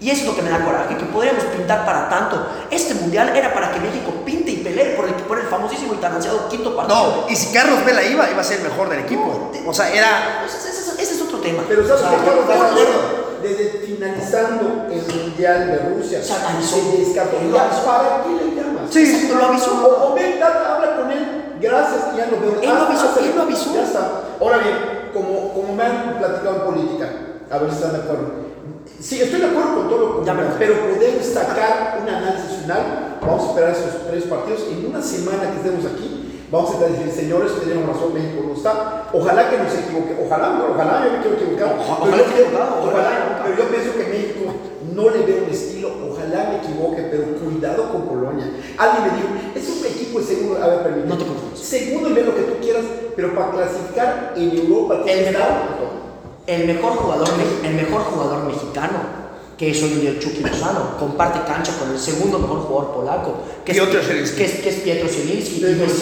[0.05, 2.45] Y eso es lo que me da coraje, que podríamos pintar para tanto.
[2.69, 5.97] Este mundial era para que México pinte y pelear por el, por el famosísimo y
[5.97, 7.23] tan ansiado quinto partido.
[7.25, 9.51] No, y si Carlos Vela iba, iba a ser el mejor del equipo.
[9.65, 10.43] O sea, era.
[10.45, 11.63] Ese, ese- ese es otro tema.
[11.67, 12.23] Pero ¿sabes O sea, qué?
[12.23, 12.43] Carlos?
[12.43, 13.25] ¿estás de Desde- acuerdo?
[13.41, 16.75] Desde finalizando el Mundial de Rusia, O sea, avisó.
[16.75, 17.85] se avisó.
[17.85, 18.83] ¿Para qué le llamas?
[18.91, 19.01] Sí.
[19.11, 19.71] Exacto, lo avisó.
[19.87, 21.57] O, o ven, Tata, habla con él.
[21.59, 22.61] Gracias, ya lo veo.
[22.61, 23.73] Él lo Ah, avisó, ah, él lo avisó.
[23.73, 24.21] Ya está.
[24.39, 27.09] Ahora bien, como, como me han platicado en política,
[27.49, 28.44] a ver si están de acuerdo.
[28.99, 33.19] Sí, estoy de acuerdo con todo lo que Ya pero podemos sacar un análisis final.
[33.21, 34.63] Vamos a esperar esos tres partidos.
[34.71, 38.55] En una semana que estemos aquí, vamos a estar diciendo, señores, tenemos razón, México no
[38.55, 39.09] está.
[39.11, 40.15] Ojalá que nos equivoque.
[40.25, 41.75] Ojalá, ojalá, yo me quiero equivocar.
[41.75, 44.53] Ojalá pero, yo, ojalá pero yo pienso que México
[44.95, 45.91] no le veo un estilo.
[46.09, 48.47] Ojalá me equivoque, pero cuidado con Polonia.
[48.77, 50.63] Alguien me dijo, es un equipo de segundo.
[50.63, 51.11] A ver, permíteme.
[51.11, 51.59] No te confundas.
[51.59, 52.85] Segundo y ve lo que tú quieras,
[53.15, 56.04] pero para clasificar en Europa El mejor.
[56.47, 57.27] El mejor jugador,
[57.63, 58.99] el mejor jugador mexicano,
[59.57, 62.93] que es hoy en día el Chucky Lozano, comparte cancha con el segundo mejor jugador
[62.93, 63.33] polaco,
[63.65, 64.37] que es, Zielinski.
[64.37, 65.57] que es, que es Pietro Zielinski.
[65.57, 65.93] Y, no es,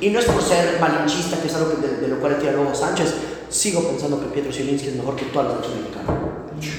[0.00, 2.52] y no es por ser malinchista, que es algo que de, de lo cual decía
[2.52, 3.12] Lobo Sánchez,
[3.48, 6.18] sigo pensando que Pietro Zielinski es mejor que toda la selección mexicana.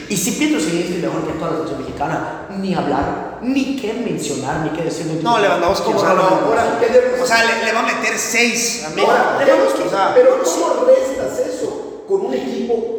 [0.07, 3.93] Y si Pietro Zielinski es mejor que toda la selección mexicana, ni hablar, ni qué
[3.93, 5.19] mencionar, ni qué decir.
[5.21, 6.21] No, Lewandowski, o sea, no.
[6.21, 9.11] Ahora, ¿qué debemos O sea, le, le va a meter seis a México.
[9.11, 12.98] Ahora, Lewandowski, pero, pero ¿cómo restas eso con un equipo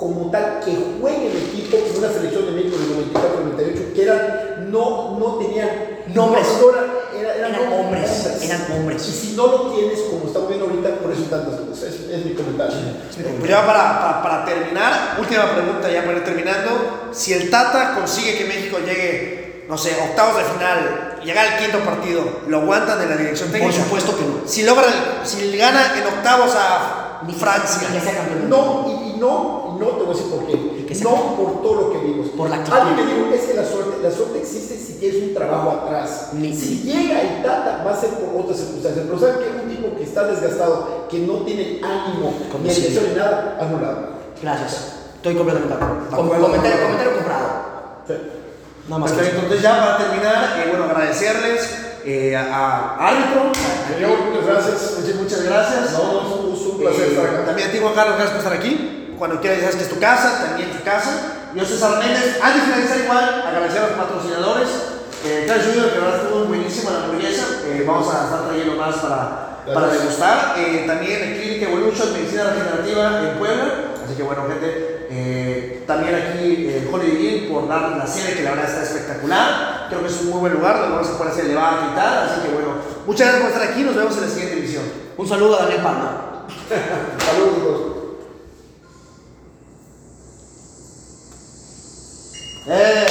[0.00, 4.70] como tal que juegue en equipo como una selección de México del 94-98 que eran,
[4.72, 5.68] no, no tenían
[6.14, 6.46] Nombres.
[6.60, 6.86] no, era-
[7.20, 8.42] era- eran, Eran hombres, hombres.
[8.42, 9.06] eran hombres.
[9.08, 11.82] Y si no lo tienes, como estamos viendo ahorita, por eso tantas cosas.
[11.84, 12.74] Es, es mi comentario.
[13.38, 17.10] Pues ya para, para, para terminar, última pregunta ya para ir terminando.
[17.12, 21.78] Si el Tata consigue que México llegue, no sé, octavos de final, llegar al quinto
[21.80, 23.84] partido, ¿lo aguantan de la dirección Por técnica?
[23.84, 24.48] supuesto que no.
[24.48, 27.86] Si logra, el- si gana en octavos a Ni Francia.
[27.92, 28.48] Ni que sea campeón.
[28.50, 30.84] No, y, y no, no te voy a decir por qué.
[30.86, 32.28] que No por todo lo que vimos.
[32.28, 32.76] Por la actitud.
[32.78, 36.30] Alguien me dijo, es que la suerte, la suerte existe si tienes un trabajo atrás.
[36.34, 39.04] Ni- si llega el Tata, va a ser por otras circunstancias.
[39.06, 39.62] Pero ¿saben qué?
[39.64, 44.08] Un tipo que está desgastado, que no tiene ánimo, Como ni dirección ni nada, anulado.
[44.42, 44.96] Gracias.
[45.16, 46.06] Estoy completamente de acuerdo.
[46.16, 46.46] Com- acuerdo.
[46.46, 47.48] comentario, comentario comprado.
[48.06, 48.14] Sí.
[48.88, 51.70] Nada más que Perfecto, entonces ya para terminar, eh, bueno, agradecerles
[52.04, 52.42] eh, a,
[52.96, 53.52] a árbitro.
[53.94, 54.94] Señor, muchas gracias.
[54.98, 55.92] Muchas, muchas gracias.
[55.92, 57.44] No, no, es un placer Eh, estar acá.
[57.46, 58.99] También a ti, Juan Carlos, gracias por estar aquí.
[59.20, 61.52] Cuando quieras, ya sabes que es tu casa, también tu casa.
[61.54, 62.40] Yo soy César Méndez.
[62.40, 64.68] Antes de finalizar, igual, agradecer a los patrocinadores.
[65.26, 67.44] Eh, Carl Junior, que la verdad estuvo buenísima la hamburguesa.
[67.66, 70.54] Eh, vamos a estar trayendo más para, para degustar.
[70.56, 73.64] Eh, también Clinic Evolution, Medicina Regenerativa en Puebla.
[74.02, 78.42] Así que bueno, gente, eh, también aquí eh, Holiday Inn por dar la sede que
[78.42, 79.84] la verdad está espectacular.
[79.90, 82.18] Creo que es un muy buen lugar donde vamos a poder hacer elevada y tal.
[82.24, 82.68] Así que bueno,
[83.04, 83.84] muchas gracias por estar aquí.
[83.84, 84.84] Nos vemos en la siguiente emisión.
[85.18, 86.46] Un saludo a Daniel Palma.
[87.20, 87.99] Saludos.
[92.66, 93.06] Eh.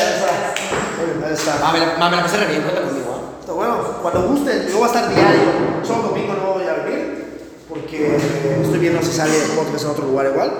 [1.25, 1.59] Ahí está.
[1.63, 3.09] Ah, me la, me la pasé re bien, cuenta conmigo.
[3.09, 3.39] ¿eh?
[3.39, 5.41] Está bueno, cuando gusten, yo voy a estar diario.
[5.83, 8.15] Solo domingo no voy a venir porque
[8.61, 10.51] estoy viendo si sale el podcast en otro lugar igual.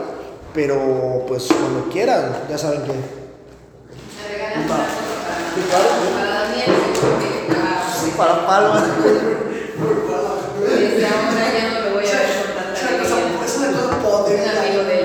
[0.54, 2.92] Pero pues cuando quieran, ya saben que.
[4.32, 4.86] Regalan una
[5.54, 6.72] Sí, para, para Daniel,
[7.52, 8.86] ah, Sí, para Palma.
[10.62, 13.46] desde ahora ya no lo voy a ver por tanta alegría.
[13.46, 13.86] Es una cosa
[14.26, 15.00] Un amigo de